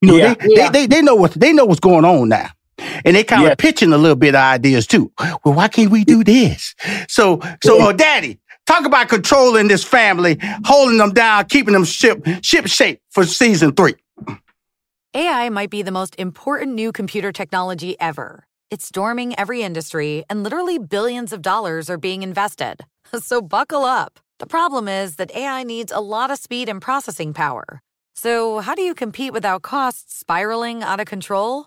You 0.00 0.08
know, 0.08 0.16
yeah. 0.16 0.34
They, 0.34 0.46
yeah. 0.48 0.70
they, 0.70 0.86
they, 0.86 0.96
they 0.96 1.02
know 1.02 1.14
what 1.14 1.32
they 1.32 1.52
know 1.52 1.66
what's 1.66 1.78
going 1.78 2.04
on 2.04 2.30
now. 2.30 2.48
And 2.78 3.16
they 3.16 3.24
kind 3.24 3.46
of 3.46 3.58
pitching 3.58 3.92
a 3.92 3.98
little 3.98 4.16
bit 4.16 4.34
of 4.34 4.40
ideas 4.40 4.86
too. 4.86 5.12
Well, 5.44 5.54
why 5.54 5.68
can't 5.68 5.90
we 5.90 6.04
do 6.04 6.24
this? 6.24 6.74
So, 7.08 7.40
so, 7.62 7.80
uh, 7.80 7.92
daddy, 7.92 8.38
talk 8.66 8.86
about 8.86 9.08
controlling 9.08 9.68
this 9.68 9.84
family, 9.84 10.38
holding 10.64 10.98
them 10.98 11.12
down, 11.12 11.46
keeping 11.46 11.74
them 11.74 11.84
ship, 11.84 12.26
ship 12.42 12.66
shape 12.66 13.00
for 13.10 13.24
season 13.24 13.72
three. 13.72 13.94
AI 15.14 15.50
might 15.50 15.70
be 15.70 15.82
the 15.82 15.90
most 15.90 16.14
important 16.18 16.74
new 16.74 16.90
computer 16.90 17.32
technology 17.32 18.00
ever. 18.00 18.46
It's 18.70 18.86
storming 18.86 19.38
every 19.38 19.62
industry, 19.62 20.24
and 20.30 20.42
literally 20.42 20.78
billions 20.78 21.34
of 21.34 21.42
dollars 21.42 21.90
are 21.90 21.98
being 21.98 22.22
invested. 22.22 22.84
So 23.20 23.42
buckle 23.42 23.84
up. 23.84 24.20
The 24.38 24.46
problem 24.46 24.88
is 24.88 25.16
that 25.16 25.36
AI 25.36 25.64
needs 25.64 25.92
a 25.92 26.00
lot 26.00 26.30
of 26.30 26.38
speed 26.38 26.70
and 26.70 26.80
processing 26.80 27.34
power. 27.34 27.82
So, 28.14 28.60
how 28.60 28.74
do 28.74 28.80
you 28.80 28.94
compete 28.94 29.34
without 29.34 29.60
costs 29.60 30.16
spiraling 30.16 30.82
out 30.82 30.98
of 30.98 31.06
control? 31.06 31.66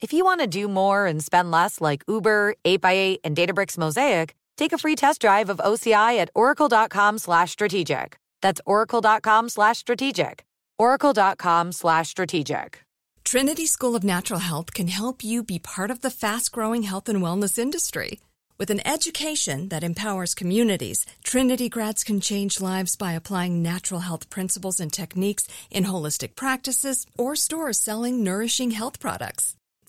If 0.00 0.12
you 0.12 0.24
want 0.24 0.40
to 0.42 0.46
do 0.46 0.68
more 0.68 1.06
and 1.06 1.24
spend 1.24 1.50
less 1.50 1.80
like 1.80 2.04
Uber, 2.06 2.54
8x8, 2.64 3.18
and 3.24 3.34
Databricks 3.34 3.78
Mosaic, 3.78 4.34
take 4.56 4.72
a 4.74 4.78
free 4.78 4.94
test 4.94 5.20
drive 5.22 5.48
of 5.48 5.58
OCI 5.58 6.18
at 6.18 6.30
oracle.com 6.34 7.18
slash 7.18 7.52
strategic. 7.52 8.18
That's 8.42 8.60
oracle.com 8.66 9.48
slash 9.48 9.78
strategic. 9.78 10.44
oracle.com 10.78 11.72
slash 11.72 12.08
strategic. 12.10 12.82
Trinity 13.24 13.66
School 13.66 13.96
of 13.96 14.04
Natural 14.04 14.38
Health 14.38 14.72
can 14.72 14.86
help 14.86 15.24
you 15.24 15.42
be 15.42 15.58
part 15.58 15.90
of 15.90 16.00
the 16.00 16.10
fast-growing 16.10 16.84
health 16.84 17.08
and 17.08 17.20
wellness 17.20 17.58
industry. 17.58 18.20
With 18.58 18.70
an 18.70 18.86
education 18.86 19.68
that 19.70 19.82
empowers 19.82 20.34
communities, 20.34 21.04
Trinity 21.24 21.68
grads 21.68 22.04
can 22.04 22.20
change 22.20 22.60
lives 22.60 22.94
by 22.96 23.12
applying 23.12 23.62
natural 23.62 24.00
health 24.00 24.30
principles 24.30 24.78
and 24.78 24.92
techniques 24.92 25.48
in 25.70 25.84
holistic 25.84 26.36
practices 26.36 27.04
or 27.18 27.34
stores 27.34 27.80
selling 27.80 28.22
nourishing 28.22 28.70
health 28.70 29.00
products. 29.00 29.55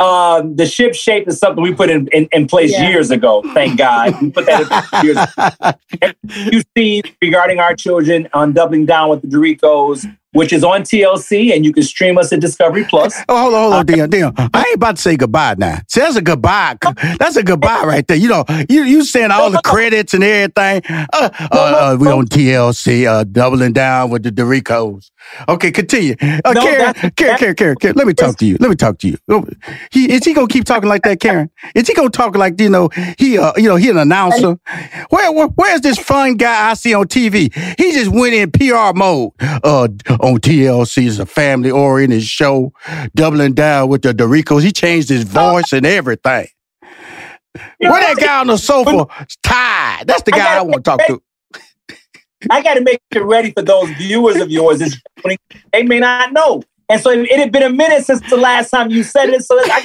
Uh, 0.00 0.42
the 0.54 0.64
ship 0.64 0.94
shape 0.94 1.28
is 1.28 1.38
something 1.38 1.62
we 1.62 1.74
put 1.74 1.90
in, 1.90 2.08
in, 2.08 2.26
in 2.32 2.46
place 2.46 2.72
yeah. 2.72 2.88
years 2.88 3.10
ago. 3.10 3.42
Thank 3.52 3.76
God. 3.76 4.20
We 4.22 4.30
put 4.30 4.46
that 4.46 4.94
in 4.94 5.04
years 5.04 6.46
you 6.52 6.62
see 6.74 7.02
regarding 7.20 7.60
our 7.60 7.76
children 7.76 8.26
on 8.32 8.54
doubling 8.54 8.86
down 8.86 9.10
with 9.10 9.20
the 9.20 9.28
Derricos 9.28 10.06
which 10.32 10.52
is 10.52 10.62
on 10.64 10.82
TLC, 10.82 11.54
and 11.54 11.64
you 11.64 11.72
can 11.72 11.82
stream 11.82 12.16
us 12.18 12.32
at 12.32 12.40
Discovery 12.40 12.84
Plus. 12.84 13.14
Oh, 13.28 13.40
hold 13.42 13.54
on, 13.54 13.60
hold 13.62 13.74
on, 13.74 13.86
Deon, 13.86 14.08
Deon. 14.08 14.50
I 14.54 14.60
ain't 14.64 14.76
about 14.76 14.96
to 14.96 15.02
say 15.02 15.16
goodbye 15.16 15.56
now. 15.58 15.78
See, 15.88 16.00
that's 16.00 16.16
a 16.16 16.22
goodbye. 16.22 16.76
That's 17.18 17.36
a 17.36 17.42
goodbye 17.42 17.82
right 17.84 18.06
there. 18.06 18.16
You 18.16 18.28
know, 18.28 18.44
you 18.68 18.82
you 18.84 19.04
saying 19.04 19.30
all 19.30 19.50
the 19.50 19.60
credits 19.64 20.14
and 20.14 20.22
everything. 20.24 20.82
Uh, 20.88 21.06
uh, 21.12 21.46
uh, 21.52 21.96
we 21.98 22.08
on 22.08 22.26
TLC, 22.26 23.06
uh, 23.06 23.24
doubling 23.24 23.72
down 23.72 24.10
with 24.10 24.22
the 24.22 24.30
Derricos. 24.30 25.10
Okay, 25.48 25.70
continue. 25.70 26.14
Uh, 26.44 26.52
No, 26.52 26.62
Karen, 26.62 26.78
that- 26.78 27.16
Karen, 27.16 27.36
Karen, 27.38 27.54
Karen, 27.54 27.76
Karen, 27.80 27.96
let 27.96 28.06
me 28.06 28.14
talk 28.14 28.36
to 28.38 28.46
you. 28.46 28.56
Let 28.58 28.70
me 28.70 28.76
talk 28.76 28.98
to 28.98 29.08
you. 29.08 29.18
Oh, 29.28 29.44
He 29.90 30.10
is 30.12 30.24
he 30.24 30.32
gonna 30.32 30.46
keep 30.48 30.64
talking 30.64 30.88
like 30.88 31.02
that, 31.02 31.20
Karen? 31.20 31.50
Is 31.74 31.86
he 31.88 31.94
gonna 31.94 32.08
talk 32.10 32.36
like 32.36 32.60
you 32.60 32.70
know 32.70 32.88
he 33.18 33.38
uh, 33.38 33.52
you 33.56 33.68
know 33.68 33.76
he 33.76 33.90
an 33.90 33.98
announcer? 33.98 34.58
Where, 35.10 35.32
where 35.32 35.46
where's 35.48 35.80
this 35.82 35.98
fun 35.98 36.36
guy 36.36 36.70
I 36.70 36.74
see 36.74 36.94
on 36.94 37.06
TV? 37.06 37.54
He 37.78 37.92
just 37.92 38.10
went 38.10 38.34
in 38.34 38.50
PR 38.50 38.92
mode. 38.94 39.32
Uh, 39.40 39.88
on 40.20 40.38
TLC 40.38 41.06
is 41.06 41.18
a 41.18 41.26
family 41.26 41.70
oriented 41.70 42.22
show, 42.22 42.72
doubling 43.14 43.54
down 43.54 43.88
with 43.88 44.02
the 44.02 44.12
Derricos. 44.12 44.62
He 44.62 44.72
changed 44.72 45.08
his 45.08 45.24
voice 45.24 45.72
and 45.72 45.84
everything. 45.86 46.46
Where 47.78 47.90
that 48.00 48.16
guy 48.18 48.40
on 48.40 48.46
the 48.48 48.56
sofa 48.58 49.06
tired? 49.42 50.06
That's 50.06 50.22
the 50.22 50.30
guy 50.32 50.38
I 50.38 50.54
gotta 50.58 50.64
want 50.64 50.84
to 50.84 50.90
talk 50.90 51.06
to. 51.06 51.22
I 52.48 52.62
got 52.62 52.74
to 52.74 52.80
make 52.80 53.00
it 53.10 53.22
ready 53.22 53.50
for 53.52 53.62
those 53.62 53.90
viewers 53.90 54.36
of 54.36 54.50
yours. 54.50 54.80
It's- 54.80 55.38
They 55.72 55.82
may 55.82 55.98
not 56.00 56.32
know. 56.32 56.62
And 56.88 57.00
so 57.00 57.10
it, 57.10 57.30
had 57.30 57.52
been 57.52 57.62
a 57.62 57.70
minute 57.70 58.04
since 58.04 58.20
the 58.30 58.36
last 58.36 58.70
time 58.70 58.90
you 58.90 59.04
said 59.04 59.28
it. 59.28 59.44
So 59.44 59.56
I 59.60 59.84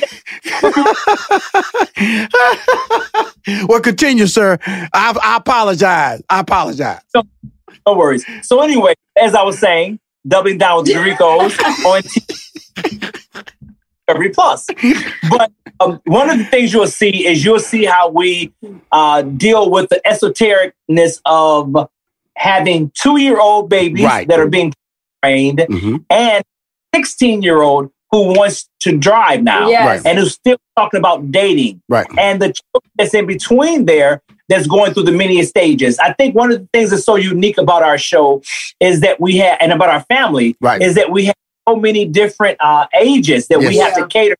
got, 3.51 3.67
well, 3.69 3.79
continue, 3.79 4.25
sir. 4.25 4.57
I, 4.65 5.15
I 5.21 5.37
apologize. 5.37 6.23
I 6.29 6.39
apologize. 6.39 7.01
no 7.13 7.93
worries. 7.93 8.25
So 8.41 8.61
anyway, 8.61 8.95
as 9.21 9.35
I 9.35 9.43
was 9.43 9.59
saying, 9.59 9.99
doubling 10.27 10.57
down 10.57 10.77
with 10.83 10.87
the 10.87 10.93
Ricos 11.03 11.57
on 11.85 12.01
Discovery 14.07 14.29
Plus. 14.29 14.67
But 15.29 15.51
um, 15.79 15.99
one 16.05 16.29
of 16.29 16.37
the 16.37 16.45
things 16.45 16.73
you'll 16.73 16.87
see 16.87 17.25
is 17.27 17.43
you'll 17.43 17.59
see 17.59 17.85
how 17.85 18.09
we 18.09 18.53
uh, 18.91 19.21
deal 19.23 19.69
with 19.69 19.89
the 19.89 20.01
esotericness 20.05 21.19
of 21.25 21.89
having 22.37 22.91
two-year-old 22.95 23.69
babies 23.69 24.03
Right. 24.05 24.27
that 24.27 24.39
are 24.39 24.47
being 24.47 24.73
trained 25.23 25.59
Mhm. 25.69 26.03
and 26.09 26.43
16-year-old 26.95 27.89
who 28.11 28.33
wants 28.37 28.69
to 28.81 28.95
drive 28.97 29.41
now 29.43 29.67
Yes. 29.69 29.85
Right. 29.85 30.01
and 30.05 30.19
who's 30.19 30.33
still 30.33 30.57
talking 30.77 30.99
about 30.99 31.31
dating 31.31 31.81
Right. 31.89 32.05
and 32.17 32.41
the 32.41 32.53
children 32.53 32.91
that's 32.95 33.13
in 33.13 33.25
between 33.25 33.85
there 33.85 34.21
that's 34.49 34.67
going 34.67 34.93
through 34.93 35.03
the 35.03 35.11
many 35.11 35.41
stages. 35.43 35.97
I 35.99 36.13
think 36.13 36.35
one 36.35 36.51
of 36.51 36.59
the 36.59 36.67
things 36.73 36.91
that's 36.91 37.03
so 37.03 37.15
unique 37.15 37.57
about 37.57 37.83
our 37.83 37.97
show 37.97 38.41
is 38.79 39.01
that 39.01 39.19
we 39.19 39.37
have, 39.37 39.57
and 39.59 39.71
about 39.71 39.89
our 39.89 40.01
family, 40.03 40.55
Right. 40.61 40.81
is 40.81 40.95
that 40.95 41.11
we 41.11 41.25
have 41.25 41.35
so 41.67 41.75
many 41.75 42.05
different 42.05 42.57
uh, 42.61 42.85
ages 42.99 43.47
that 43.47 43.59
we 43.59 43.77
have 43.77 43.93
Yeah. 43.97 44.03
to 44.03 44.07
cater. 44.07 44.35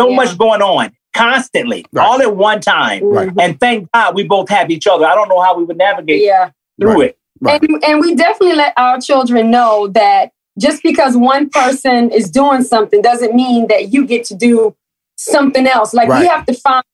So 0.00 0.08
Yeah. 0.08 0.16
much 0.16 0.38
going 0.38 0.62
on 0.62 0.92
constantly, 1.14 1.84
Right. 1.92 2.06
all 2.06 2.20
at 2.22 2.36
one 2.36 2.60
time. 2.60 3.02
Right. 3.04 3.30
And 3.40 3.58
thank 3.58 3.90
God 3.92 4.14
we 4.14 4.22
both 4.24 4.48
have 4.48 4.70
each 4.70 4.86
other. 4.86 5.06
I 5.06 5.14
don't 5.14 5.28
know 5.28 5.40
how 5.40 5.56
we 5.56 5.64
would 5.64 5.78
navigate 5.78 6.22
Yeah. 6.22 6.50
through 6.80 6.92
Right. 7.00 7.10
it. 7.10 7.18
Right. 7.40 7.62
And, 7.62 7.84
and 7.84 8.00
we 8.00 8.14
definitely 8.14 8.56
let 8.56 8.72
our 8.76 9.00
children 9.00 9.50
know 9.50 9.88
that 9.88 10.30
just 10.58 10.82
because 10.84 11.16
one 11.16 11.48
person 11.50 12.10
is 12.10 12.30
doing 12.30 12.62
something 12.62 13.02
doesn't 13.02 13.34
mean 13.34 13.66
that 13.68 13.92
you 13.92 14.06
get 14.06 14.24
to 14.26 14.34
do 14.34 14.74
something 15.16 15.66
else. 15.66 15.92
Like 15.94 16.08
Right. 16.08 16.20
we 16.20 16.26
have 16.26 16.46
to 16.46 16.54
find, 16.54 16.84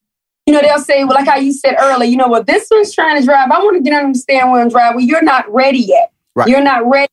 you 0.51 0.57
know, 0.57 0.63
they'll 0.63 0.83
say, 0.83 1.05
well, 1.05 1.15
like 1.15 1.29
how 1.29 1.37
you 1.37 1.53
said 1.53 1.77
earlier, 1.79 2.11
you 2.11 2.17
know, 2.17 2.27
well, 2.27 2.43
this 2.43 2.67
one's 2.73 2.93
trying 2.93 3.21
to 3.21 3.25
drive. 3.25 3.53
I 3.53 3.61
want 3.61 3.77
to 3.77 3.89
get 3.89 4.03
on 4.03 4.11
the 4.11 4.19
steering 4.19 4.51
wheel 4.51 4.61
and 4.61 4.69
drive. 4.69 4.97
Well, 4.97 5.05
you're 5.05 5.23
not 5.23 5.49
ready 5.49 5.79
yet. 5.79 6.11
Right. 6.35 6.49
You're 6.49 6.61
not 6.61 6.85
ready 6.91 7.13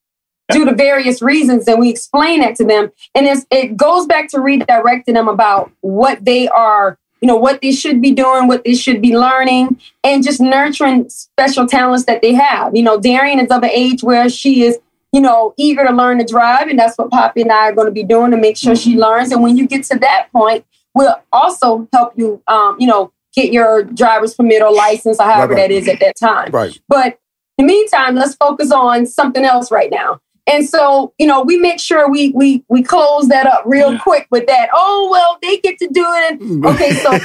due 0.49 0.65
to 0.65 0.73
various 0.73 1.21
reasons. 1.21 1.67
And 1.67 1.79
we 1.79 1.87
explain 1.87 2.39
that 2.39 2.55
to 2.55 2.65
them. 2.65 2.91
And 3.13 3.27
it's, 3.27 3.45
it 3.51 3.77
goes 3.77 4.07
back 4.07 4.29
to 4.29 4.37
redirecting 4.37 5.13
them 5.13 5.27
about 5.27 5.71
what 5.81 6.25
they 6.25 6.47
are, 6.47 6.97
you 7.21 7.27
know, 7.27 7.35
what 7.35 7.61
they 7.61 7.73
should 7.73 8.01
be 8.01 8.11
doing, 8.11 8.47
what 8.47 8.63
they 8.63 8.73
should 8.73 9.03
be 9.03 9.15
learning, 9.15 9.79
and 10.03 10.23
just 10.23 10.41
nurturing 10.41 11.07
special 11.07 11.67
talents 11.67 12.05
that 12.05 12.23
they 12.23 12.33
have. 12.33 12.75
You 12.75 12.81
know, 12.81 12.99
Darian 12.99 13.39
is 13.39 13.51
of 13.51 13.61
an 13.61 13.69
age 13.69 14.01
where 14.01 14.29
she 14.29 14.63
is, 14.63 14.79
you 15.11 15.21
know, 15.21 15.53
eager 15.57 15.85
to 15.85 15.93
learn 15.93 16.17
to 16.17 16.25
drive. 16.25 16.69
And 16.69 16.79
that's 16.79 16.97
what 16.97 17.11
Poppy 17.11 17.43
and 17.43 17.51
I 17.51 17.69
are 17.69 17.73
going 17.73 17.85
to 17.85 17.91
be 17.91 18.03
doing 18.03 18.31
to 18.31 18.37
make 18.37 18.57
sure 18.57 18.75
she 18.75 18.97
learns. 18.97 19.31
And 19.31 19.43
when 19.43 19.57
you 19.57 19.67
get 19.67 19.83
to 19.85 19.99
that 19.99 20.29
point, 20.31 20.65
we'll 20.95 21.21
also 21.31 21.87
help 21.93 22.13
you, 22.17 22.41
um, 22.47 22.77
you 22.79 22.87
know, 22.87 23.13
get 23.35 23.51
your 23.53 23.83
driver's 23.83 24.33
permit 24.35 24.61
or 24.61 24.71
license 24.73 25.19
or 25.19 25.23
however 25.25 25.53
Right, 25.53 25.61
right. 25.61 25.69
that 25.69 25.71
is 25.75 25.87
at 25.87 25.99
that 25.99 26.15
time. 26.19 26.51
Right. 26.51 26.79
But 26.87 27.19
in 27.57 27.65
the 27.67 27.73
meantime, 27.73 28.15
let's 28.15 28.35
focus 28.35 28.71
on 28.71 29.05
something 29.05 29.43
else 29.45 29.71
right 29.71 29.89
now. 29.91 30.19
And 30.49 30.67
so, 30.67 31.13
you 31.17 31.27
know, 31.27 31.41
we 31.43 31.57
make 31.57 31.77
sure 31.79 32.09
we 32.09 32.31
we 32.31 32.63
we 32.69 32.81
close 32.81 33.27
that 33.27 33.45
up 33.45 33.63
real 33.65 33.91
Yeah. 33.93 33.99
quick 33.99 34.27
with 34.31 34.47
that. 34.47 34.69
Oh 34.73 35.09
well, 35.11 35.37
they 35.41 35.57
get 35.57 35.77
to 35.79 35.87
do 35.89 36.05
it. 36.07 36.39
And, 36.39 36.65
okay, 36.65 36.91
so 36.93 37.17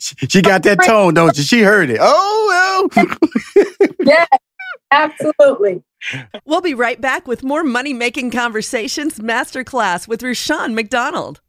she, 0.00 0.26
she 0.28 0.42
got 0.42 0.64
that 0.64 0.82
tone, 0.84 1.14
don't 1.14 1.36
she? 1.36 1.42
She 1.42 1.62
heard 1.62 1.88
it. 1.90 1.98
Oh 2.00 2.90
well. 2.96 3.06
yeah, 4.04 4.26
absolutely. 4.90 5.82
We'll 6.44 6.60
be 6.60 6.74
right 6.74 7.00
back 7.00 7.26
with 7.28 7.42
more 7.44 7.62
Money 7.62 7.92
Making 7.92 8.30
Conversations 8.32 9.18
Masterclass 9.20 10.08
with 10.08 10.22
Rushion 10.22 10.74
McDonald. 10.74 11.40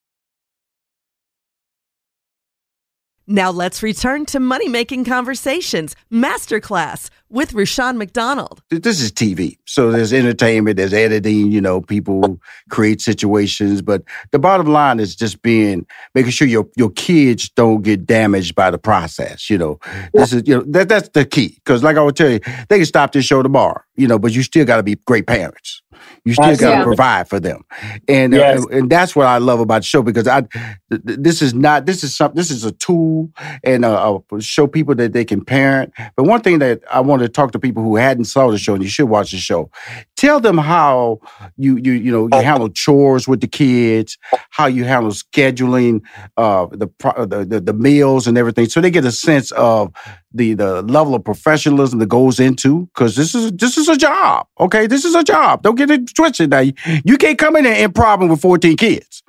Now 3.30 3.52
let's 3.52 3.84
return 3.84 4.26
to 4.28 4.40
Money 4.40 4.70
Making 4.70 5.04
Conversations 5.04 5.98
Masterclass 6.10 7.10
with 7.30 7.54
Rushion 7.54 7.98
McDonald. 7.98 8.62
this 8.70 9.02
is 9.02 9.12
TV. 9.12 9.58
So 9.66 9.92
there's 9.92 10.14
entertainment, 10.14 10.78
there's 10.78 10.94
editing, 10.94 11.52
you 11.52 11.60
know, 11.60 11.82
people 11.82 12.40
create 12.70 13.02
situations. 13.02 13.82
But 13.82 14.04
the 14.32 14.40
bottom 14.40 14.68
line 14.68 15.02
is 15.02 15.14
just 15.14 15.42
being 15.42 15.86
making 16.16 16.32
sure 16.32 16.48
your 16.48 16.70
your 16.78 16.92
kids 16.92 17.50
don't 17.50 17.82
get 17.82 18.06
damaged 18.06 18.56
by 18.56 18.72
the 18.72 18.78
process. 18.78 19.50
You 19.50 19.58
know, 19.58 19.80
this 20.14 20.32
is 20.32 20.44
you 20.46 20.56
know 20.56 20.64
that 20.68 20.88
that's 20.88 21.10
the 21.10 21.26
key. 21.26 21.60
Because 21.66 21.84
like 21.84 21.98
I 21.98 22.04
would 22.04 22.16
tell 22.16 22.30
you, 22.30 22.40
they 22.70 22.78
can 22.78 22.86
stop 22.86 23.12
this 23.12 23.26
show 23.26 23.44
tomorrow, 23.44 23.82
you 23.98 24.08
know, 24.08 24.18
but 24.18 24.32
you 24.32 24.42
still 24.42 24.64
got 24.64 24.78
to 24.78 24.84
be 24.84 24.96
great 25.06 25.28
parents. 25.28 25.82
You 26.24 26.34
still 26.34 26.56
got 26.58 26.80
to 26.80 26.84
provide 26.84 27.30
for 27.30 27.40
them, 27.40 27.62
and 28.08 28.34
uh, 28.34 28.68
and 28.72 28.90
that's 28.90 29.16
what 29.16 29.28
I 29.28 29.38
love 29.38 29.60
about 29.60 29.80
the 29.80 29.86
show 29.86 30.02
because 30.02 30.28
I 30.28 30.42
th- 30.42 31.06
th- 31.06 31.20
this 31.20 31.42
is 31.42 31.54
not 31.54 31.86
this 31.86 32.04
is 32.04 32.16
something 32.16 32.36
this 32.36 32.52
is 32.52 32.66
a 32.66 32.72
tool 32.72 33.32
and 33.64 33.86
uh, 33.86 34.20
uh, 34.32 34.40
show 34.40 34.68
people 34.68 34.96
that 34.96 35.14
they 35.14 35.26
can 35.26 35.44
parent. 35.44 35.94
But 36.16 36.26
one 36.26 36.42
thing 36.42 36.60
that 36.60 36.82
I 36.92 37.00
want 37.00 37.22
to 37.22 37.30
talk 37.30 37.52
to 37.54 37.60
people 37.60 37.84
who 37.84 37.96
hadn't 37.96 38.26
saw 38.26 38.52
the 38.52 38.58
show 38.58 38.74
and 38.74 38.84
you 38.84 38.90
should 38.90 39.08
watch 39.10 39.32
the 39.32 39.38
show, 39.38 39.72
tell 40.18 40.40
them 40.42 40.58
how 40.58 41.20
you 41.58 41.78
you 41.78 41.94
you 41.94 42.12
know 42.12 42.28
you 42.34 42.44
handle 42.44 42.70
chores 42.70 43.28
with 43.28 43.42
the 43.42 43.48
kids, 43.48 44.18
how 44.50 44.66
you 44.68 44.84
handle 44.84 45.12
scheduling 45.12 46.02
uh, 46.38 46.68
the, 46.72 46.88
pro- 46.88 47.26
the 47.26 47.46
the 47.46 47.62
the 47.62 47.74
meals 47.74 48.28
and 48.28 48.38
everything, 48.38 48.68
so 48.68 48.82
they 48.82 48.92
get 48.92 49.06
a 49.06 49.12
sense 49.12 49.52
of 49.52 49.94
the 50.34 50.54
the 50.56 50.82
level 50.84 51.16
of 51.16 51.24
professionalism 51.24 52.00
that 52.00 52.08
goes 52.10 52.40
into 52.40 52.88
because 52.88 53.16
this 53.16 53.34
is 53.36 53.52
this 53.54 53.78
is 53.78 53.88
a 53.88 53.96
job. 53.98 54.48
Okay, 54.60 54.88
this 54.88 55.06
is 55.06 55.16
a 55.16 55.24
job. 55.24 55.62
Don't 55.64 55.76
get 55.76 55.90
it 55.92 56.14
twisted. 56.16 56.50
Now 56.50 56.60
you, 56.60 56.74
you 57.06 57.18
can't 57.18 57.38
come 57.38 57.56
in 57.56 57.64
there 57.64 57.88
improv 57.88 58.28
with 58.30 58.42
fourteen 58.42 58.76
kids. 58.78 59.24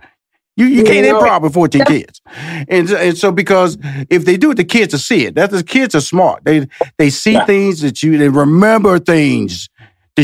You 0.56 0.66
you 0.66 0.82
can't 0.84 1.06
No. 1.06 1.20
improv 1.20 1.42
with 1.42 1.54
fourteen 1.54 1.84
kids, 1.84 2.20
and 2.68 2.90
and 2.90 3.16
so 3.16 3.30
because 3.30 3.78
if 4.10 4.24
they 4.24 4.36
do 4.36 4.50
it, 4.50 4.56
the 4.56 4.64
kids 4.64 4.92
will 4.92 4.98
see 4.98 5.26
it. 5.26 5.36
That 5.36 5.50
the 5.50 5.62
kids 5.62 5.94
are 5.94 6.00
smart. 6.00 6.44
They 6.44 6.66
they 6.98 7.10
see 7.10 7.34
Yeah. 7.34 7.44
things 7.46 7.80
that 7.82 8.02
you 8.02 8.18
they 8.18 8.28
remember 8.28 8.98
things 8.98 9.68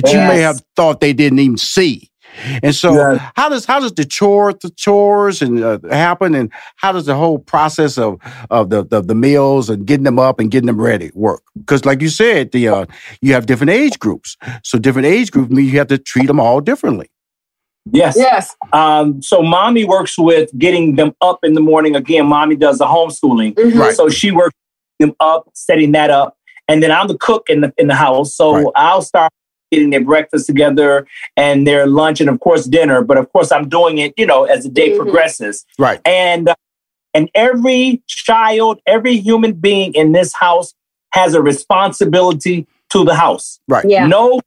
that 0.03 0.13
you 0.13 0.19
may 0.19 0.41
have 0.41 0.61
thought 0.77 1.01
they 1.01 1.13
didn't 1.13 1.39
even 1.39 1.57
see. 1.57 2.11
And 2.65 2.75
so, 2.75 2.95
Yeah. 2.95 3.31
how 3.37 3.49
does 3.49 3.65
how 3.65 3.79
does 3.79 3.93
the 3.93 4.05
chore 4.05 4.53
the 4.53 4.71
chores 4.71 5.41
and 5.41 5.63
uh, 5.63 5.79
happen, 5.89 6.35
and 6.35 6.51
how 6.77 6.91
does 6.91 7.07
the 7.07 7.15
whole 7.15 7.39
process 7.39 7.97
of 7.97 8.19
of 8.51 8.71
the, 8.71 8.85
the 8.85 9.01
the 9.03 9.15
meals 9.15 9.71
and 9.71 9.87
getting 9.87 10.03
them 10.03 10.19
up 10.19 10.41
and 10.41 10.51
getting 10.51 10.67
them 10.67 10.81
ready 10.81 11.13
work? 11.15 11.43
Because, 11.57 11.85
like 11.85 12.01
you 12.03 12.09
said, 12.09 12.51
the 12.51 12.67
uh, 12.69 12.87
you 13.21 13.33
have 13.35 13.47
different 13.47 13.71
age 13.71 14.01
groups, 14.01 14.37
so 14.65 14.79
different 14.81 15.07
age 15.07 15.31
groups 15.31 15.51
mean 15.53 15.67
you 15.67 15.79
have 15.79 15.87
to 15.89 15.99
treat 15.99 16.27
them 16.27 16.41
all 16.41 16.61
differently. 16.61 17.09
Yes. 17.93 18.17
Yes. 18.17 18.57
Um, 18.73 19.23
so 19.23 19.41
mommy 19.43 19.85
works 19.85 20.19
with 20.19 20.51
getting 20.59 20.97
them 20.97 21.13
up 21.21 21.39
in 21.45 21.53
the 21.55 21.61
morning. 21.61 21.95
Again, 21.95 22.27
mommy 22.27 22.57
does 22.57 22.79
the 22.79 22.87
homeschooling. 22.87 23.55
Mhm. 23.55 23.79
Right. 23.79 23.95
So 23.95 24.09
she 24.09 24.33
works 24.33 24.57
them 24.99 25.15
up, 25.21 25.51
setting 25.55 25.93
that 25.93 26.11
up. 26.11 26.37
And 26.67 26.83
then 26.83 26.91
I'm 26.91 27.07
the 27.09 27.19
cook 27.19 27.49
in 27.49 27.61
the 27.61 27.73
in 27.77 27.87
the 27.89 27.95
house. 27.95 28.35
So 28.35 28.55
Right. 28.55 28.67
I'll 28.75 29.03
start 29.03 29.31
getting 29.75 29.91
their 29.91 30.01
breakfast 30.05 30.47
together 30.47 31.07
and 31.37 31.67
their 31.67 31.87
lunch 31.87 32.21
and 32.21 32.31
of 32.31 32.41
course 32.41 32.65
dinner. 32.67 33.03
But 33.03 33.17
of 33.19 33.33
course 33.33 33.51
I'm 33.53 33.69
doing 33.69 33.99
it, 33.99 34.15
you 34.17 34.27
know, 34.27 34.45
as 34.45 34.63
the 34.65 34.69
day 34.71 34.93
Mhm. 34.93 34.97
progresses. 34.99 35.65
Right. 35.79 36.01
And 36.05 36.49
uh, 36.49 36.55
and 37.13 37.31
every 37.35 38.03
child, 38.09 38.81
every 38.87 39.17
human 39.17 39.53
being 39.53 39.93
in 39.95 40.13
this 40.13 40.33
house 40.35 40.75
has 41.13 41.35
a 41.35 41.41
responsibility 41.43 42.67
to 42.91 43.05
the 43.05 43.15
house. 43.15 43.61
Right. 43.69 43.85
Yeah. 43.89 44.07
No 44.07 44.41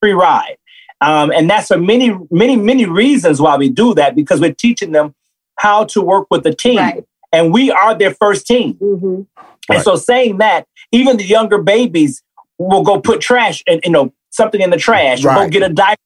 free 0.00 0.12
ride. 0.12 0.56
Um, 1.00 1.30
and 1.32 1.50
that's 1.50 1.68
for 1.68 1.76
many, 1.78 2.16
many, 2.30 2.56
many 2.56 2.86
reasons 2.86 3.40
why 3.40 3.56
we 3.56 3.68
do 3.68 3.94
that 3.94 4.14
because 4.14 4.40
we're 4.40 4.54
teaching 4.54 4.92
them 4.92 5.14
how 5.58 5.84
to 5.86 6.00
work 6.00 6.26
with 6.30 6.46
a 6.46 6.54
team. 6.54 6.78
Right. 6.78 7.04
And 7.32 7.52
we 7.52 7.70
are 7.72 7.94
their 7.96 8.14
first 8.14 8.46
team. 8.46 8.74
hmm 8.74 9.22
And 9.68 9.78
Right. 9.78 9.82
so 9.84 9.96
saying 9.96 10.38
that, 10.38 10.66
even 10.92 11.16
the 11.16 11.24
younger 11.24 11.58
babies 11.58 12.22
will 12.58 12.82
go 12.82 13.00
put 13.00 13.20
trash 13.20 13.62
and 13.66 13.80
you 13.84 13.90
know 13.90 14.12
something 14.34 14.60
in 14.60 14.70
the 14.70 14.76
trash, 14.76 15.24
or 15.24 15.28
go 15.28 15.40
Right. 15.40 15.50
get 15.50 15.62
a 15.62 15.68
diaper 15.68 16.00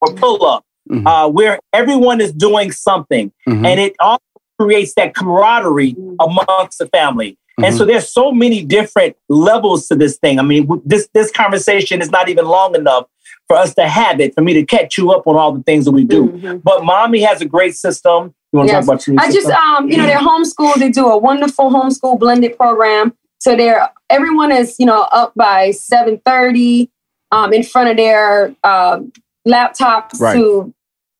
or 0.00 0.14
pull 0.14 0.44
up, 0.46 0.64
mm-hmm. 0.90 1.06
uh, 1.06 1.28
where 1.28 1.58
everyone 1.72 2.20
is 2.20 2.32
doing 2.32 2.72
something, 2.72 3.32
mm-hmm. 3.48 3.66
and 3.66 3.80
it 3.80 3.94
also 4.00 4.22
creates 4.58 4.94
that 4.94 5.14
camaraderie 5.14 5.94
amongst 6.20 6.78
the 6.78 6.86
family. 6.86 7.36
And 7.58 7.74
so 7.74 7.80
mm-hmm. 7.80 7.92
there's 7.92 8.12
so 8.12 8.32
many 8.32 8.62
different 8.62 9.16
levels 9.30 9.86
to 9.88 9.96
this 9.96 10.18
thing. 10.18 10.38
I 10.38 10.42
mean, 10.42 10.68
this 10.84 11.08
this 11.14 11.30
conversation 11.30 12.02
is 12.02 12.10
not 12.10 12.28
even 12.28 12.44
long 12.44 12.74
enough 12.74 13.06
for 13.48 13.56
us 13.56 13.74
to 13.76 13.88
have 13.88 14.20
it, 14.20 14.34
for 14.34 14.42
me 14.42 14.52
to 14.52 14.64
catch 14.64 14.98
you 14.98 15.10
up 15.10 15.26
on 15.26 15.36
all 15.36 15.52
the 15.52 15.62
things 15.62 15.86
that 15.86 15.92
we 15.92 16.04
do. 16.04 16.28
Mm-hmm. 16.28 16.58
But 16.58 16.84
mommy 16.84 17.20
has 17.22 17.40
a 17.40 17.46
great 17.46 17.74
system. 17.74 18.34
You 18.52 18.58
want 18.58 18.68
to 18.68 18.74
yes. 18.74 18.84
talk 18.86 18.94
about 18.94 19.06
your 19.06 19.16
I 19.18 19.30
system? 19.30 19.50
just, 19.50 19.62
um, 19.62 19.90
you 19.90 19.96
know, 19.96 20.06
they're 20.06 20.18
homeschooled. 20.18 20.76
They 20.76 20.90
do 20.90 21.06
a 21.06 21.16
wonderful 21.16 21.70
homeschool 21.70 22.18
blended 22.18 22.56
program. 22.58 23.14
So 23.38 23.56
they're 23.56 23.88
everyone 24.10 24.52
is, 24.52 24.76
you 24.78 24.86
know, 24.86 25.02
up 25.12 25.32
by 25.34 25.70
seven 25.70 26.20
thirty, 26.26 26.90
um, 27.32 27.52
in 27.52 27.62
front 27.62 27.90
of 27.90 27.96
their 27.96 28.54
uh, 28.64 29.00
laptops 29.46 30.20
right. 30.20 30.34
to 30.34 30.72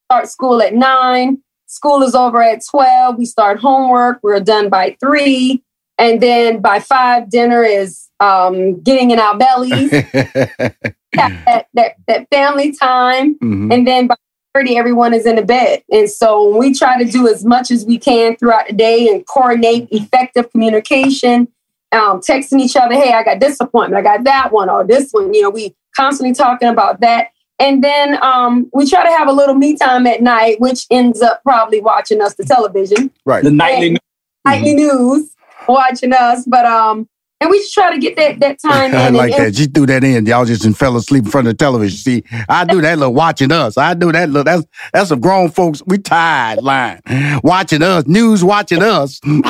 start 0.06 0.28
school 0.28 0.62
at 0.62 0.74
nine. 0.74 1.42
School 1.66 2.02
is 2.02 2.14
over 2.14 2.42
at 2.42 2.62
twelve. 2.68 3.18
We 3.18 3.26
start 3.26 3.58
homework. 3.58 4.20
We're 4.22 4.40
done 4.40 4.68
by 4.68 4.96
three, 5.00 5.62
and 5.98 6.20
then 6.20 6.60
by 6.60 6.80
five, 6.80 7.30
dinner 7.30 7.62
is 7.62 8.08
um, 8.20 8.80
getting 8.80 9.10
in 9.10 9.18
our 9.18 9.36
bellies. 9.36 9.90
that, 11.16 11.66
that, 11.74 11.96
that 12.06 12.28
family 12.30 12.72
time. 12.72 13.34
Mm-hmm. 13.36 13.72
And 13.72 13.86
then 13.86 14.06
by 14.06 14.16
30, 14.54 14.76
everyone 14.76 15.14
is 15.14 15.26
in 15.26 15.36
the 15.36 15.44
bed. 15.44 15.82
And 15.90 16.08
so 16.08 16.56
we 16.56 16.72
try 16.72 17.02
to 17.02 17.10
do 17.10 17.28
as 17.28 17.44
much 17.44 17.70
as 17.70 17.84
we 17.84 17.98
can 17.98 18.36
throughout 18.36 18.68
the 18.68 18.72
day 18.72 19.08
and 19.08 19.26
coordinate 19.26 19.88
effective 19.90 20.50
communication, 20.50 21.48
um, 21.92 22.20
texting 22.20 22.60
each 22.60 22.76
other, 22.76 22.94
hey, 22.94 23.12
I 23.12 23.22
got 23.22 23.40
this 23.40 23.60
appointment, 23.60 23.98
I 24.06 24.16
got 24.16 24.24
that 24.24 24.52
one, 24.52 24.70
or 24.70 24.84
this 24.84 25.12
one. 25.12 25.34
You 25.34 25.42
know, 25.42 25.50
we 25.50 25.74
constantly 25.96 26.34
talking 26.34 26.68
about 26.68 27.00
that. 27.00 27.28
And 27.58 27.82
then 27.82 28.22
um, 28.22 28.68
we 28.74 28.88
try 28.88 29.02
to 29.02 29.10
have 29.10 29.28
a 29.28 29.32
little 29.32 29.54
me 29.54 29.76
time 29.76 30.06
at 30.06 30.20
night, 30.20 30.60
which 30.60 30.86
ends 30.90 31.22
up 31.22 31.42
probably 31.42 31.80
watching 31.80 32.20
us 32.20 32.34
the 32.34 32.44
television. 32.44 33.10
Right. 33.24 33.42
The 33.42 33.50
nightly, 33.50 33.96
nightly 34.44 34.74
news, 34.74 35.34
watching 35.66 36.12
us. 36.12 36.44
But 36.46 36.66
um, 36.66 37.08
and 37.40 37.50
we 37.50 37.58
just 37.58 37.74
try 37.74 37.92
to 37.92 37.98
get 37.98 38.16
that 38.16 38.40
that 38.40 38.58
time 38.60 38.94
I 39.06 39.10
like 39.10 39.32
and, 39.32 39.46
that. 39.46 39.56
She 39.56 39.66
threw 39.66 39.86
that 39.86 40.04
in. 40.04 40.26
Y'all 40.26 40.44
just 40.44 40.66
fell 40.76 40.96
asleep 40.96 41.24
in 41.24 41.30
front 41.30 41.46
of 41.46 41.52
the 41.52 41.56
television. 41.56 41.98
See, 41.98 42.24
I 42.48 42.64
do 42.64 42.80
that 42.80 42.98
little 42.98 43.14
watching 43.14 43.52
us. 43.52 43.76
I 43.76 43.94
do 43.94 44.10
that 44.12 44.30
little 44.30 44.44
that's 44.44 44.64
that's 44.92 45.10
some 45.10 45.20
grown 45.20 45.50
folks. 45.50 45.82
We 45.86 45.98
tired 45.98 46.62
line. 46.62 47.00
Watching 47.42 47.82
us. 47.82 48.06
News 48.06 48.42
watching 48.42 48.82
us. 48.82 49.20
don't 49.20 49.42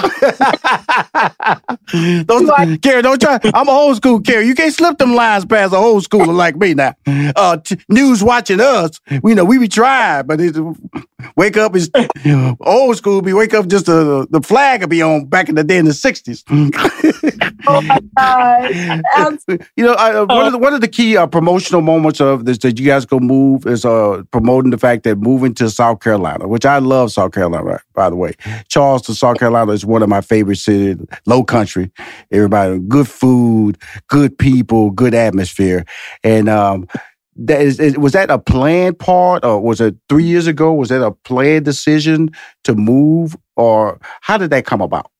Carrie, 2.82 3.02
don't 3.02 3.20
try. 3.20 3.38
I'm 3.54 3.68
a 3.68 3.72
old 3.72 3.96
school, 3.96 4.20
Carrie. 4.20 4.46
You 4.46 4.54
can't 4.54 4.74
slip 4.74 4.98
them 4.98 5.14
lines 5.14 5.44
past 5.44 5.72
a 5.72 5.76
old 5.76 6.04
schooler 6.04 6.34
like 6.34 6.56
me 6.56 6.74
now. 6.74 6.94
Uh, 7.06 7.58
t- 7.58 7.78
news 7.88 8.22
watching 8.22 8.60
us. 8.60 9.00
We 9.22 9.34
know 9.34 9.44
we 9.44 9.58
be 9.58 9.68
trying, 9.68 10.26
but 10.26 10.40
it, 10.40 10.56
wake 11.36 11.56
up 11.56 11.76
is 11.76 11.90
old 12.60 12.96
school. 12.96 13.22
Be 13.22 13.32
wake 13.32 13.54
up 13.54 13.68
just 13.68 13.86
the 13.86 14.26
the 14.30 14.40
flag 14.40 14.80
will 14.80 14.88
be 14.88 15.02
on 15.02 15.26
back 15.26 15.48
in 15.48 15.54
the 15.54 15.64
day 15.64 15.78
in 15.78 15.84
the 15.84 15.92
'60s. 15.92 16.42
oh 17.66 17.80
my 17.82 18.00
god! 18.16 19.38
you 19.76 19.84
know, 19.84 19.92
I, 19.94 20.14
uh, 20.14 20.26
one 20.26 20.46
of 20.46 20.52
the 20.52 20.58
one 20.58 20.74
of 20.74 20.80
the 20.80 20.88
key 20.88 21.16
uh, 21.16 21.26
promotional 21.26 21.80
moments 21.80 22.20
of 22.20 22.44
this 22.44 22.58
that 22.58 22.78
you 22.78 22.86
guys 22.86 23.06
go 23.06 23.18
move 23.18 23.66
is 23.66 23.84
uh, 23.84 24.22
promoting 24.30 24.70
the 24.70 24.78
fact 24.78 25.04
that 25.04 25.16
moving 25.16 25.54
to 25.54 25.70
South 25.70 26.00
Carolina, 26.00 26.48
which 26.48 26.64
I 26.64 26.78
love 26.78 27.12
South 27.12 27.32
Carolina. 27.32 27.80
By 27.94 28.10
the 28.10 28.16
way, 28.16 28.34
Charleston, 28.68 29.14
South 29.14 29.38
Carolina 29.38 29.72
is 29.72 29.84
one 29.84 30.02
of 30.02 30.08
my 30.08 30.20
favorite 30.20 30.56
cities. 30.56 30.96
Low 31.26 31.44
country, 31.44 31.90
everybody, 32.30 32.78
good 32.80 33.08
food, 33.08 33.78
good 34.08 34.38
people, 34.38 34.90
good 34.90 35.14
atmosphere, 35.14 35.84
and 36.22 36.48
um, 36.48 36.86
that 37.36 37.60
is, 37.60 37.78
is, 37.78 37.98
was 37.98 38.12
that 38.12 38.30
a 38.30 38.38
planned 38.38 38.98
part 38.98 39.44
or 39.44 39.60
was 39.60 39.80
it 39.80 39.96
three 40.08 40.24
years 40.24 40.46
ago 40.46 40.72
was 40.72 40.88
that 40.88 41.02
a 41.02 41.10
planned 41.12 41.64
decision 41.64 42.30
to 42.64 42.74
move 42.74 43.36
or 43.56 43.98
how 44.22 44.38
did 44.38 44.50
that 44.50 44.64
come 44.64 44.80
about 44.80 45.10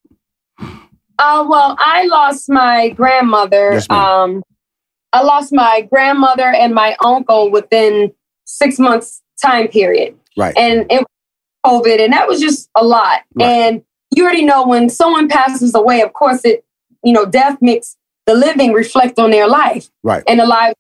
uh, 1.19 1.45
well 1.49 1.77
i 1.79 2.07
lost 2.07 2.49
my 2.49 2.91
grandmother 2.91 3.75
yes, 3.75 3.91
um, 3.91 4.43
i 5.13 5.23
lost 5.23 5.53
my 5.53 5.87
grandmother 5.91 6.47
and 6.47 6.75
my 6.75 6.97
uncle 7.05 7.51
within 7.51 8.13
six 8.45 8.79
months 8.79 9.23
time 9.43 9.69
period 9.69 10.17
right 10.37 10.57
and 10.57 10.91
it 10.91 11.01
was 11.01 11.07
covid 11.65 12.01
and 12.01 12.13
that 12.13 12.29
was 12.29 12.41
just 12.41 12.71
a 12.77 12.85
lot 12.85 13.21
right. 13.35 13.47
and 13.47 13.83
you 14.15 14.23
already 14.23 14.45
know 14.45 14.67
when 14.67 14.89
someone 14.89 15.29
passes 15.29 15.75
away 15.75 16.01
of 16.01 16.13
course 16.13 16.45
it 16.45 16.65
you 17.03 17.13
know 17.13 17.27
death 17.27 17.59
makes 17.61 17.97
the 18.27 18.35
living 18.35 18.73
reflect 18.73 19.19
on 19.19 19.31
their 19.31 19.49
life 19.49 19.89
right 20.03 20.23
and 20.27 20.41
the 20.41 20.47
lives 20.47 20.77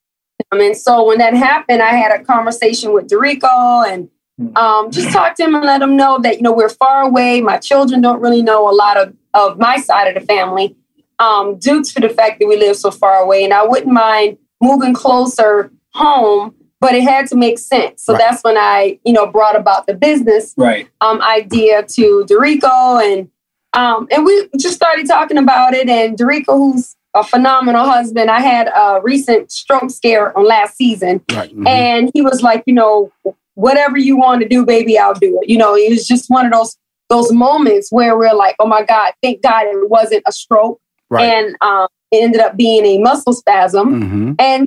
and 0.53 0.77
so 0.77 1.07
when 1.07 1.18
that 1.18 1.35
happened, 1.35 1.83
I 1.83 1.92
had 1.92 2.12
a 2.12 2.25
conversation 2.25 2.92
with 2.92 3.09
Derrico 3.09 3.87
and 3.87 4.09
hmm. 4.38 4.57
um, 4.57 4.90
just 4.90 5.12
talked 5.12 5.38
to 5.38 5.44
him 5.44 5.55
and 5.55 5.64
let 5.64 5.83
him 5.83 5.96
know 5.96 6.18
that, 6.20 6.37
you 6.37 6.42
know, 6.42 6.53
we're 6.53 6.68
far 6.68 7.03
away. 7.03 7.40
My 7.40 7.59
children 7.59 8.01
don't 8.01 8.20
really 8.20 8.42
know 8.42 8.68
a 8.68 8.72
lot 8.72 8.96
of, 8.96 9.14
of 9.37 9.59
my 9.59 9.77
side 9.79 10.09
of 10.09 10.20
the 10.20 10.27
family 10.27 10.75
um, 11.18 11.59
due 11.59 11.83
to 11.83 12.01
the 12.01 12.09
fact 12.09 12.40
that 12.40 12.46
we 12.46 12.57
live 12.57 12.77
so 12.77 12.90
far 12.90 13.22
away. 13.22 13.44
And 13.44 13.53
I 13.53 13.64
wouldn't 13.64 13.92
mind 13.92 14.38
moving 14.61 14.94
closer 14.94 15.70
home, 15.92 16.55
but 16.81 16.94
it 16.94 17.03
had 17.05 17.27
to 17.29 17.37
make 17.37 17.59
sense. 17.59 18.03
So 18.05 18.12
right. 18.12 18.18
that's 18.18 18.42
when 18.42 18.57
I, 18.57 18.99
you 19.05 19.12
know, 19.12 19.27
brought 19.27 19.57
about 19.57 19.87
the 19.87 19.94
business 19.94 20.55
right. 20.57 20.88
um, 21.01 21.20
idea 21.22 21.83
to 21.83 22.27
Derrico 22.29 23.03
and 23.03 23.31
um, 23.72 24.09
and 24.11 24.25
we 24.25 24.49
just 24.59 24.75
started 24.75 25.07
talking 25.07 25.37
about 25.37 25.75
it. 25.75 25.87
And 25.87 26.16
Derrico, 26.16 26.57
who's 26.57 26.96
a 27.14 27.22
phenomenal 27.22 27.85
husband. 27.85 28.31
I 28.31 28.40
had 28.40 28.68
a 28.68 29.01
recent 29.03 29.53
stroke 29.53 29.90
scare 29.90 30.37
on 30.37 30.46
last 30.46 30.77
season, 30.77 31.22
right. 31.33 31.51
mm-hmm. 31.51 31.66
and 31.66 32.11
he 32.14 32.22
was 32.22 32.42
like, 32.42 32.62
you 32.66 32.75
know, 32.75 33.12
whatever 33.55 33.99
you 33.99 34.16
want 34.16 34.42
to 34.42 34.49
do, 34.49 34.64
baby, 34.64 34.99
I'll 34.99 35.14
do 35.14 35.40
it. 35.42 35.49
You 35.49 35.59
know, 35.59 35.75
it 35.75 35.90
was 35.90 36.07
just 36.07 36.31
one 36.31 36.46
of 36.46 36.53
those 36.53 36.77
those 37.09 37.33
moments 37.33 37.88
where 37.90 38.16
we're 38.19 38.35
like, 38.35 38.57
oh 38.59 38.66
my 38.66 38.83
God, 38.83 39.12
thank 39.23 39.42
God 39.42 39.66
it 39.66 39.90
wasn't 39.90 40.23
a 40.27 40.33
stroke, 40.33 40.81
right. 41.11 41.25
and 41.25 41.57
um, 41.61 41.88
it 42.11 42.23
ended 42.23 42.40
up 42.40 42.57
being 42.57 42.85
a 42.85 42.99
muscle 42.99 43.33
spasm, 43.33 44.03
mm-hmm. 44.03 44.33
and 44.38 44.66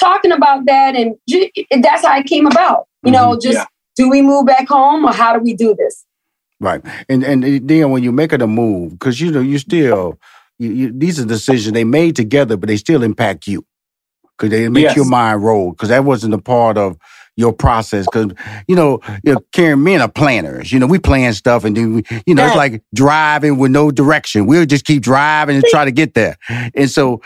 talking 0.00 0.32
about 0.32 0.66
that, 0.66 0.94
and 0.96 1.16
that's 1.82 2.04
how 2.04 2.18
it 2.18 2.26
came 2.26 2.46
about. 2.46 2.86
You 3.02 3.12
mm-hmm. 3.12 3.30
know, 3.30 3.38
just 3.38 3.58
yeah. 3.58 3.66
do 3.96 4.08
we 4.08 4.22
move 4.22 4.46
back 4.46 4.68
home 4.68 5.04
or 5.04 5.12
how 5.12 5.34
do 5.34 5.40
we 5.40 5.54
do 5.54 5.74
this? 5.74 6.04
Right, 6.60 6.82
and 7.08 7.22
and 7.22 7.68
then 7.68 7.90
when 7.90 8.02
you 8.02 8.12
make 8.12 8.32
it 8.32 8.42
a 8.42 8.46
move, 8.46 8.92
because 8.92 9.20
you 9.20 9.30
know 9.30 9.40
you 9.40 9.58
still 9.58 10.18
you, 10.58 10.70
you, 10.70 10.92
these 10.92 11.20
are 11.20 11.24
decisions 11.24 11.72
they 11.72 11.84
made 11.84 12.16
together, 12.16 12.56
but 12.56 12.68
they 12.68 12.76
still 12.76 13.02
impact 13.02 13.46
you 13.46 13.64
because 14.36 14.50
they 14.50 14.68
make 14.68 14.84
yes. 14.84 14.96
your 14.96 15.04
mind 15.04 15.42
roll. 15.42 15.70
Because 15.70 15.88
that 15.88 16.04
wasn't 16.04 16.34
a 16.34 16.38
part 16.38 16.76
of 16.76 16.96
your 17.38 17.52
process. 17.52 18.06
Because 18.06 18.32
you 18.66 18.76
know, 18.76 19.00
you 19.22 19.32
know, 19.32 19.40
Karen, 19.52 19.82
men 19.82 20.02
are 20.02 20.10
planners. 20.10 20.70
You 20.72 20.78
know, 20.80 20.86
we 20.86 20.98
plan 20.98 21.32
stuff, 21.32 21.64
and 21.64 21.76
then 21.76 21.94
we, 21.94 22.02
you 22.26 22.34
know, 22.34 22.42
yeah. 22.42 22.48
it's 22.48 22.56
like 22.56 22.82
driving 22.94 23.56
with 23.56 23.70
no 23.70 23.90
direction. 23.90 24.46
We'll 24.46 24.66
just 24.66 24.84
keep 24.84 25.02
driving 25.02 25.56
and 25.56 25.64
try 25.70 25.84
to 25.84 25.92
get 25.92 26.14
there. 26.14 26.36
And 26.74 26.90
so, 26.90 27.22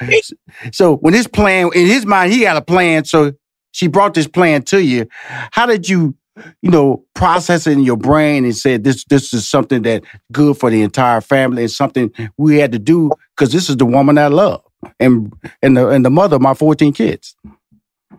so 0.72 0.96
when 0.96 1.14
his 1.14 1.26
plan 1.26 1.70
in 1.74 1.86
his 1.86 2.06
mind, 2.06 2.32
he 2.32 2.42
had 2.42 2.56
a 2.56 2.62
plan. 2.62 3.04
So 3.04 3.32
she 3.72 3.88
brought 3.88 4.14
this 4.14 4.28
plan 4.28 4.62
to 4.64 4.84
you. 4.84 5.08
How 5.50 5.66
did 5.66 5.88
you 5.88 6.14
you 6.62 6.70
know, 6.70 7.04
process 7.14 7.66
it 7.66 7.72
in 7.72 7.80
your 7.80 7.96
brain 7.96 8.44
and 8.44 8.56
said 8.56 8.84
this 8.84 9.04
this 9.04 9.34
is 9.34 9.46
something 9.46 9.82
that 9.82 10.02
good 10.30 10.56
for 10.56 10.70
the 10.70 10.80
entire 10.80 11.20
family 11.20 11.64
and 11.64 11.70
something 11.70 12.10
we 12.38 12.56
had 12.56 12.72
to 12.72 12.78
do 12.78 13.10
because 13.36 13.52
this 13.52 13.68
is 13.68 13.76
the 13.76 13.84
woman 13.84 14.16
I 14.16 14.28
love 14.28 14.62
and 14.98 15.30
and 15.60 15.76
the 15.76 15.88
and 15.88 16.04
the 16.04 16.10
mother 16.10 16.36
of 16.36 16.42
my 16.42 16.54
14 16.54 16.94
kids. 16.94 17.36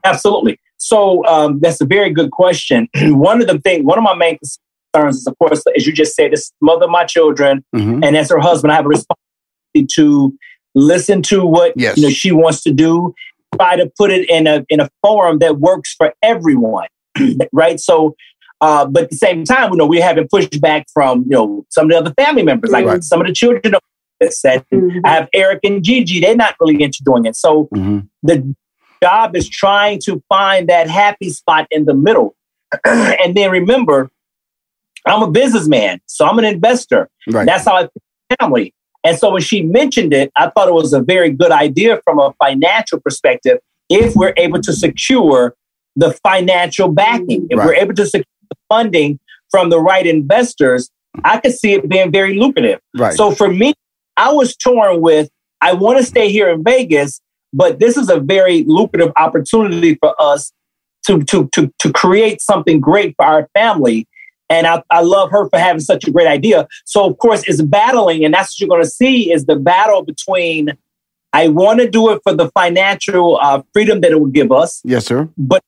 Absolutely. 0.04 0.60
So 0.84 1.26
um, 1.28 1.62
that's 1.62 1.80
a 1.80 1.86
very 1.86 2.10
good 2.10 2.32
question. 2.32 2.90
one 3.04 3.40
of 3.40 3.48
the 3.48 3.58
things, 3.60 3.86
one 3.86 3.98
of 3.98 4.04
my 4.04 4.16
main 4.16 4.38
concerns 4.94 5.16
is, 5.16 5.28
of 5.28 5.40
course, 5.40 5.64
as 5.78 5.88
you 5.88 5.94
just 5.94 6.14
said, 6.14 6.34
this 6.34 6.52
mother 6.60 6.86
of 6.86 6.92
my 6.92 7.06
children, 7.06 7.64
mm-hmm. 7.74 8.04
and 8.04 8.18
as 8.18 8.30
her 8.30 8.40
husband, 8.40 8.74
I 8.74 8.76
have 8.76 8.86
a 8.86 8.90
responsibility 8.90 9.88
to 9.96 10.38
listen 10.76 11.22
to 11.22 11.46
what 11.46 11.72
yes. 11.78 11.96
you 11.96 12.04
know 12.04 12.10
she 12.10 12.34
wants 12.34 12.64
to 12.64 12.74
do, 12.74 13.16
try 13.56 13.78
to 13.78 13.90
put 13.98 14.12
it 14.12 14.30
in 14.30 14.46
a 14.46 14.66
in 14.68 14.82
a 14.82 14.90
forum 15.02 15.40
that 15.40 15.60
works 15.60 15.96
for 15.96 16.14
everyone. 16.22 16.88
right? 17.54 17.80
So, 17.80 18.18
uh, 18.60 18.86
but 18.86 19.04
at 19.04 19.10
the 19.10 19.16
same 19.16 19.46
time, 19.46 19.72
you 19.72 19.78
know, 19.78 19.86
we're 19.86 20.04
having 20.04 20.28
pushback 20.28 20.84
from 20.94 21.24
you 21.24 21.38
know 21.38 21.66
some 21.70 21.86
of 21.86 21.92
the 21.92 21.98
other 21.98 22.14
family 22.16 22.44
members, 22.44 22.72
like 22.72 22.86
right. 22.86 23.02
some 23.02 23.22
of 23.22 23.28
the 23.28 23.34
children. 23.34 23.74
Said, 24.30 24.66
mm-hmm. 24.74 25.00
I 25.04 25.10
have 25.10 25.30
Eric 25.34 25.60
and 25.64 25.84
Gigi; 25.84 26.20
they're 26.20 26.36
not 26.36 26.56
really 26.60 26.82
into 26.82 27.04
doing 27.04 27.26
it. 27.26 27.36
So 27.36 27.70
mm-hmm. 27.74 28.00
the 28.22 28.56
job 29.04 29.36
is 29.36 29.50
trying 29.50 30.00
to 30.00 30.24
find 30.30 30.70
that 30.70 30.90
happy 30.90 31.30
spot 31.30 31.68
in 31.72 31.86
the 31.86 31.94
middle. 31.94 32.36
and 32.86 33.36
then 33.36 33.52
remember, 33.52 34.10
I'm 35.06 35.22
a 35.22 35.30
businessman, 35.30 36.00
so 36.06 36.26
I'm 36.26 36.40
an 36.40 36.46
investor. 36.46 37.10
Right. 37.28 37.46
That's 37.46 37.66
how 37.66 37.76
I 37.76 37.90
family. 38.40 38.74
And 39.04 39.18
so 39.18 39.32
when 39.32 39.42
she 39.42 39.62
mentioned 39.62 40.14
it, 40.14 40.32
I 40.38 40.50
thought 40.50 40.70
it 40.70 40.74
was 40.74 40.94
a 40.94 41.02
very 41.02 41.30
good 41.30 41.52
idea 41.52 42.00
from 42.06 42.20
a 42.20 42.34
financial 42.42 43.02
perspective 43.02 43.60
if 43.90 44.16
we're 44.16 44.34
able 44.38 44.62
to 44.62 44.72
secure 44.72 45.56
the 45.98 46.14
financial 46.24 46.88
backing. 46.88 47.48
If 47.50 47.60
right. 47.60 47.66
we're 47.66 47.76
able 47.76 47.94
to 47.96 48.06
secure 48.06 48.24
the 48.50 48.56
funding 48.70 49.20
from 49.52 49.70
the 49.70 49.80
right 49.80 50.08
investors, 50.08 50.90
I 51.26 51.40
could 51.40 51.54
see 51.54 51.74
it 51.74 51.90
being 51.90 52.12
very 52.12 52.36
lucrative. 52.40 52.80
Right. 52.96 53.14
So 53.14 53.32
for 53.32 53.50
me, 53.50 53.74
I 54.16 54.32
was 54.32 54.56
torn 54.56 55.02
with 55.02 55.30
I 55.60 55.74
want 55.74 55.98
to 55.98 56.04
stay 56.04 56.30
here 56.30 56.50
in 56.50 56.64
Vegas, 56.64 57.22
but 57.54 57.80
this 57.80 57.96
is 57.96 58.10
a 58.10 58.20
very 58.20 58.64
lucrative 58.66 59.12
opportunity 59.16 59.96
for 59.96 60.16
us 60.22 60.52
to 61.06 61.24
to 61.24 61.48
to 61.54 61.72
to 61.80 61.94
create 61.94 62.42
something 62.42 62.80
great 62.80 63.16
for 63.16 63.26
our 63.26 63.48
family. 63.54 64.08
And 64.50 64.68
I, 64.68 64.84
I 64.92 65.02
love 65.02 65.32
her 65.32 65.50
for 65.50 65.58
having 65.58 65.80
such 65.80 66.06
a 66.06 66.12
great 66.12 66.28
idea. 66.28 66.68
So 66.86 67.06
of 67.06 67.18
course, 67.18 67.44
it's 67.48 67.62
battling, 67.62 68.26
and 68.26 68.34
that's 68.34 68.54
what 68.54 68.60
you're 68.60 68.70
going 68.70 68.84
to 68.84 68.90
see 68.90 69.32
is 69.32 69.46
the 69.46 69.56
battle 69.56 70.04
between. 70.04 70.72
I 71.36 71.48
want 71.48 71.80
to 71.80 71.90
do 71.90 72.12
it 72.12 72.22
for 72.22 72.36
the 72.36 72.52
financial 72.52 73.40
uh, 73.42 73.64
freedom 73.74 74.02
that 74.02 74.12
it 74.12 74.20
will 74.20 74.28
give 74.28 74.52
us. 74.52 74.82
Yes, 74.84 75.08
sir. 75.08 75.28
But 75.36 75.64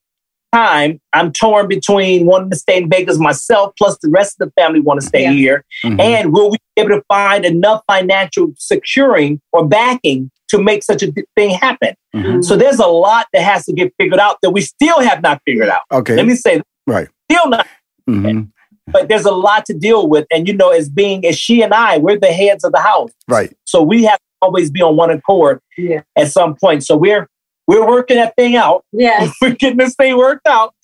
time, 0.53 1.01
I'm 1.11 1.31
torn 1.31 1.67
between 1.67 2.27
wanting 2.27 2.51
to 2.51 2.55
stay 2.55 2.77
in 2.77 2.87
Vegas 2.87 3.17
myself, 3.17 3.73
plus 3.75 3.97
the 3.97 4.09
rest 4.09 4.39
of 4.39 4.47
the 4.47 4.61
family 4.61 4.79
want 4.79 5.01
to 5.01 5.07
stay 5.07 5.23
yeah. 5.23 5.31
here. 5.31 5.65
Mm-hmm. 5.83 5.99
And 5.99 6.33
will 6.33 6.51
we 6.51 6.57
be 6.75 6.83
able 6.83 6.97
to 6.97 7.03
find 7.07 7.45
enough 7.45 7.81
financial 7.87 8.53
securing 8.57 9.41
or 9.51 9.67
backing 9.67 10.29
to 10.49 10.61
make 10.61 10.83
such 10.83 11.03
a 11.03 11.11
thing 11.35 11.51
happen? 11.51 11.95
Mm-hmm. 12.15 12.41
So 12.41 12.55
there's 12.55 12.79
a 12.79 12.87
lot 12.87 13.27
that 13.33 13.41
has 13.41 13.65
to 13.65 13.73
get 13.73 13.93
figured 13.99 14.19
out 14.19 14.37
that 14.41 14.51
we 14.51 14.61
still 14.61 14.99
have 15.01 15.21
not 15.21 15.41
figured 15.45 15.69
out. 15.69 15.81
Okay. 15.91 16.15
Let 16.15 16.25
me 16.25 16.35
say, 16.35 16.61
right. 16.87 17.07
Still 17.31 17.49
not. 17.49 17.67
Mm-hmm. 18.09 18.43
But 18.87 19.09
there's 19.09 19.25
a 19.25 19.31
lot 19.31 19.65
to 19.65 19.73
deal 19.73 20.07
with. 20.07 20.27
And, 20.31 20.47
you 20.47 20.53
know, 20.53 20.69
as 20.69 20.89
being, 20.89 21.25
as 21.25 21.37
she 21.37 21.63
and 21.63 21.73
I, 21.73 21.97
we're 21.97 22.19
the 22.19 22.27
heads 22.27 22.63
of 22.63 22.71
the 22.71 22.79
house. 22.79 23.11
Right. 23.27 23.55
So 23.65 23.81
we 23.81 24.03
have 24.03 24.17
to 24.17 24.23
always 24.43 24.69
be 24.69 24.81
on 24.81 24.95
one 24.95 25.09
accord 25.09 25.59
yeah. 25.77 26.01
at 26.15 26.31
some 26.31 26.55
point. 26.55 26.85
So 26.85 26.95
we're, 26.95 27.27
we're 27.67 27.87
working 27.87 28.17
that 28.17 28.35
thing 28.35 28.55
out. 28.55 28.85
Yeah. 28.91 29.29
We're 29.41 29.51
getting 29.51 29.77
this 29.77 29.95
thing 29.95 30.17
worked 30.17 30.47
out. 30.47 30.75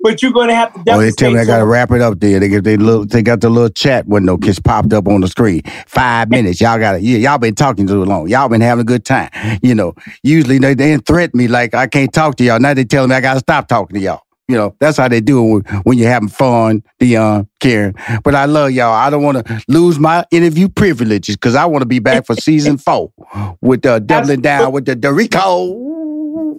But 0.00 0.22
you're 0.22 0.32
going 0.32 0.48
to 0.48 0.54
have 0.54 0.72
to 0.74 0.92
Oh, 0.92 1.00
they 1.00 1.10
tell 1.10 1.30
me 1.30 1.40
I 1.40 1.44
got 1.44 1.58
to 1.58 1.66
wrap 1.66 1.90
it 1.90 2.00
up 2.00 2.20
there. 2.20 2.38
They 2.38 2.48
get 2.48 2.64
they 2.64 2.76
little, 2.76 3.06
they 3.06 3.22
got 3.22 3.40
the 3.40 3.48
little 3.48 3.70
chat 3.70 4.06
window 4.06 4.36
just 4.36 4.62
popped 4.62 4.92
up 4.92 5.08
on 5.08 5.22
the 5.22 5.28
screen. 5.28 5.62
Five 5.86 6.28
minutes. 6.28 6.60
Y'all 6.60 6.78
got 6.78 6.92
to, 6.92 7.00
yeah, 7.00 7.18
y'all 7.18 7.38
been 7.38 7.54
talking 7.54 7.86
too 7.86 8.04
long. 8.04 8.28
Y'all 8.28 8.48
been 8.48 8.60
having 8.60 8.82
a 8.82 8.84
good 8.84 9.04
time. 9.04 9.30
You 9.62 9.74
know, 9.74 9.94
usually 10.22 10.58
they, 10.58 10.74
they 10.74 10.96
threaten 10.98 11.38
me 11.38 11.48
like 11.48 11.74
I 11.74 11.86
can't 11.86 12.12
talk 12.12 12.36
to 12.36 12.44
y'all. 12.44 12.60
Now 12.60 12.74
they 12.74 12.84
telling 12.84 13.10
me 13.10 13.16
I 13.16 13.20
got 13.20 13.34
to 13.34 13.40
stop 13.40 13.68
talking 13.68 13.94
to 13.94 14.00
y'all. 14.00 14.22
You 14.48 14.56
know, 14.56 14.76
that's 14.78 14.96
how 14.96 15.08
they 15.08 15.20
do 15.20 15.58
it 15.58 15.66
when 15.82 15.98
you're 15.98 16.08
having 16.08 16.28
fun, 16.28 16.84
Deon, 17.00 17.48
Karen. 17.58 17.94
But 18.22 18.36
I 18.36 18.44
love 18.44 18.70
y'all. 18.70 18.92
I 18.92 19.10
don't 19.10 19.24
want 19.24 19.44
to 19.44 19.62
lose 19.66 19.98
my 19.98 20.24
interview 20.30 20.68
privileges 20.68 21.34
because 21.34 21.56
I 21.56 21.64
want 21.64 21.82
to 21.82 21.86
be 21.86 21.98
back 21.98 22.26
for 22.26 22.36
season 22.36 22.78
four 22.78 23.12
with 23.60 23.84
uh, 23.84 23.98
doubling 23.98 24.42
down 24.42 24.70
with 24.70 24.84
the 24.84 24.94
Derrico 24.94 25.96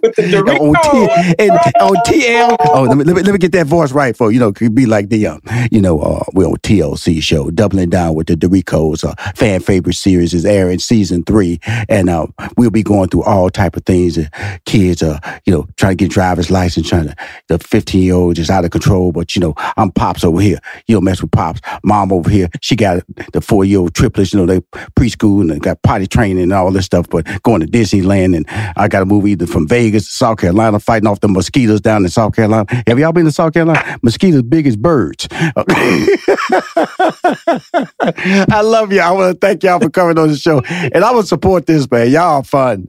with 0.02 0.14
the 0.16 0.22
Derricos. 0.22 0.60
on, 0.60 0.74
T- 0.82 1.34
and, 1.38 1.50
on 1.80 1.94
TL. 2.04 2.56
Oh, 2.60 2.82
let 2.82 2.96
me, 2.96 3.04
let 3.04 3.16
me, 3.16 3.22
let 3.22 3.32
me 3.32 3.38
get 3.38 3.52
that 3.52 3.66
voice 3.66 3.92
right 3.92 4.16
for 4.16 4.30
you 4.30 4.38
know. 4.38 4.52
Could 4.52 4.74
be 4.74 4.86
like 4.86 5.08
the 5.08 5.26
um, 5.26 5.40
you 5.70 5.80
know, 5.80 6.00
uh, 6.00 6.24
we're 6.32 6.46
on 6.46 6.56
TLC 6.56 7.22
show, 7.22 7.50
doubling 7.50 7.90
down 7.90 8.14
with 8.14 8.26
the 8.26 8.34
Derricos. 8.34 9.04
Uh, 9.04 9.14
fan 9.32 9.60
favorite 9.60 9.94
series 9.94 10.34
is 10.34 10.44
airing 10.44 10.78
season 10.78 11.22
three, 11.24 11.60
and 11.88 12.08
uh, 12.08 12.26
we'll 12.56 12.70
be 12.70 12.82
going 12.82 13.08
through 13.08 13.24
all 13.24 13.50
type 13.50 13.76
of 13.76 13.84
things. 13.84 14.18
Kids, 14.64 15.02
uh, 15.02 15.18
you 15.44 15.52
know, 15.52 15.66
trying 15.76 15.96
to 15.96 16.04
get 16.04 16.10
driver's 16.10 16.50
license, 16.50 16.88
trying 16.88 17.08
to 17.08 17.16
the 17.48 17.58
fifteen 17.58 18.02
year 18.02 18.14
old 18.14 18.36
just 18.36 18.50
out 18.50 18.64
of 18.64 18.70
control. 18.70 19.12
But 19.12 19.34
you 19.34 19.40
know, 19.40 19.54
I'm 19.76 19.90
pops 19.90 20.24
over 20.24 20.40
here. 20.40 20.58
You 20.86 20.96
don't 20.96 21.04
mess 21.04 21.22
with 21.22 21.32
pops. 21.32 21.60
Mom 21.82 22.12
over 22.12 22.30
here, 22.30 22.48
she 22.60 22.76
got 22.76 23.02
the 23.32 23.40
four 23.40 23.64
year 23.64 23.80
old 23.80 23.94
triplets. 23.94 24.32
You 24.32 24.40
know, 24.40 24.46
they 24.46 24.60
preschool 24.96 25.40
and 25.40 25.50
they 25.50 25.58
got 25.58 25.82
potty 25.82 26.06
training 26.06 26.42
and 26.42 26.52
all 26.52 26.70
this 26.70 26.86
stuff. 26.86 27.08
But 27.08 27.26
going 27.42 27.60
to 27.60 27.66
Disneyland, 27.66 28.36
and 28.36 28.46
I 28.76 28.88
got 28.88 29.02
a 29.02 29.06
movie 29.06 29.32
either 29.32 29.46
from 29.46 29.66
Vegas 29.66 29.77
Vegas 29.78 30.08
South 30.08 30.38
Carolina 30.38 30.80
fighting 30.80 31.06
off 31.06 31.20
the 31.20 31.28
mosquitoes 31.28 31.80
down 31.80 32.02
in 32.02 32.10
South 32.10 32.34
Carolina. 32.34 32.66
Have 32.88 32.98
y'all 32.98 33.12
been 33.12 33.26
to 33.26 33.30
South 33.30 33.52
Carolina? 33.52 33.98
Mosquitoes 34.02 34.42
big 34.42 34.66
as 34.66 34.76
birds. 34.76 35.28
I 35.30 35.60
love 38.64 38.92
y'all. 38.92 39.02
I 39.02 39.10
want 39.12 39.34
to 39.34 39.46
thank 39.46 39.62
y'all 39.62 39.78
for 39.78 39.88
coming 39.88 40.18
on 40.18 40.30
the 40.30 40.36
show. 40.36 40.60
And 40.68 41.04
I 41.04 41.12
will 41.12 41.22
support 41.22 41.66
this, 41.66 41.88
man. 41.88 42.10
Y'all 42.10 42.38
are 42.38 42.42
fun. 42.42 42.88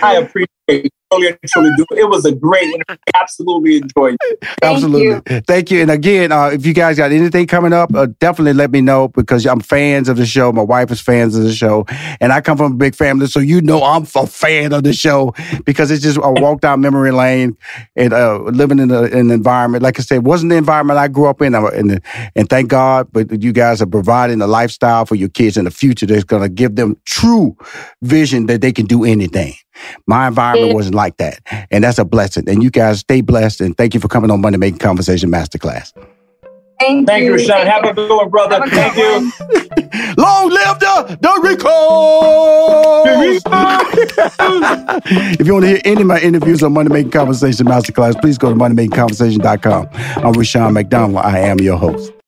I 0.00 0.14
appreciate 0.14 0.92
really 1.12 1.28
and 1.28 1.38
truly 1.46 1.70
do. 1.76 1.86
It 1.92 2.08
was 2.08 2.24
a 2.24 2.32
great 2.32 2.64
interview. 2.64 2.96
Absolutely 3.14 3.76
enjoyed 3.76 4.16
it. 4.20 4.38
Thank 4.60 4.74
Absolutely. 4.76 5.34
You. 5.34 5.40
Thank 5.42 5.70
you. 5.70 5.82
And 5.82 5.90
again, 5.90 6.32
uh, 6.32 6.48
if 6.48 6.66
you 6.66 6.72
guys 6.72 6.96
got 6.96 7.12
anything 7.12 7.46
coming 7.46 7.72
up, 7.72 7.94
uh, 7.94 8.06
definitely 8.20 8.54
let 8.54 8.70
me 8.70 8.80
know 8.80 9.08
because 9.08 9.46
I'm 9.46 9.60
fans 9.60 10.08
of 10.08 10.16
the 10.16 10.26
show. 10.26 10.52
My 10.52 10.62
wife 10.62 10.90
is 10.90 11.00
fans 11.00 11.36
of 11.36 11.44
the 11.44 11.52
show. 11.52 11.84
And 12.20 12.32
I 12.32 12.40
come 12.40 12.56
from 12.56 12.72
a 12.72 12.76
big 12.76 12.94
family, 12.94 13.26
so 13.26 13.40
you 13.40 13.60
know 13.60 13.82
I'm 13.82 14.02
a 14.14 14.26
fan 14.26 14.72
of 14.72 14.82
the 14.82 14.92
show 14.92 15.34
because 15.64 15.90
it's 15.90 16.02
just 16.02 16.18
a 16.18 16.32
walk 16.32 16.60
down 16.60 16.80
memory 16.80 17.12
lane 17.12 17.56
and 17.94 18.12
uh, 18.12 18.38
living 18.38 18.78
in, 18.78 18.90
a, 18.90 19.02
in, 19.04 19.18
an 19.18 19.30
environment. 19.30 19.82
Like 19.82 19.98
I 19.98 20.02
said, 20.02 20.24
wasn't 20.24 20.50
the 20.50 20.56
environment 20.56 20.98
I 20.98 21.08
grew 21.08 21.26
up 21.26 21.42
in. 21.42 21.54
And, 21.54 22.00
and 22.34 22.48
thank 22.48 22.68
God, 22.68 23.08
but 23.12 23.42
you 23.42 23.52
guys 23.52 23.80
are 23.82 23.86
providing 23.86 24.40
a 24.40 24.46
lifestyle 24.46 25.06
for 25.06 25.14
your 25.14 25.28
kids 25.28 25.56
in 25.56 25.64
the 25.64 25.70
future 25.70 26.06
that's 26.06 26.24
going 26.24 26.42
to 26.42 26.48
give 26.48 26.76
them 26.76 26.96
true 27.04 27.56
vision 28.02 28.46
that 28.46 28.60
they 28.60 28.72
can 28.72 28.86
do 28.86 29.04
anything. 29.04 29.54
My 30.06 30.28
environment 30.28 30.74
wasn't 30.74 30.94
like 30.94 31.16
that. 31.18 31.40
And 31.70 31.84
that's 31.84 31.98
a 31.98 32.04
blessing. 32.04 32.48
And 32.48 32.62
you 32.62 32.70
guys 32.70 33.00
stay 33.00 33.20
blessed. 33.20 33.60
And 33.60 33.76
thank 33.76 33.94
you 33.94 34.00
for 34.00 34.08
coming 34.08 34.30
on 34.30 34.40
Money 34.40 34.58
Making 34.58 34.78
Conversation 34.78 35.30
Masterclass. 35.30 35.92
Thank, 36.78 37.06
Thank 37.06 37.24
you, 37.24 37.32
Rushion. 37.32 37.66
Have 37.66 37.84
a 37.84 37.94
good 37.94 38.10
one, 38.10 38.28
brother. 38.28 38.60
Thank 38.68 38.96
you. 38.96 39.32
Long 40.18 40.50
live 40.50 40.78
the, 40.78 41.18
the 41.20 41.40
Rico! 41.42 43.04
if 45.40 45.46
you 45.46 45.54
want 45.54 45.64
to 45.64 45.68
hear 45.68 45.80
any 45.84 46.02
of 46.02 46.06
my 46.06 46.20
interviews 46.20 46.62
on 46.62 46.74
Money 46.74 46.90
Making 46.90 47.12
Conversation 47.12 47.66
Masterclass, 47.66 48.20
please 48.20 48.36
go 48.36 48.50
to 48.50 48.54
moneymakingconversation.com. 48.54 49.88
I'm 50.22 50.32
Rushion 50.32 50.74
McDonald. 50.74 51.24
I 51.24 51.38
am 51.38 51.60
your 51.60 51.78
host. 51.78 52.12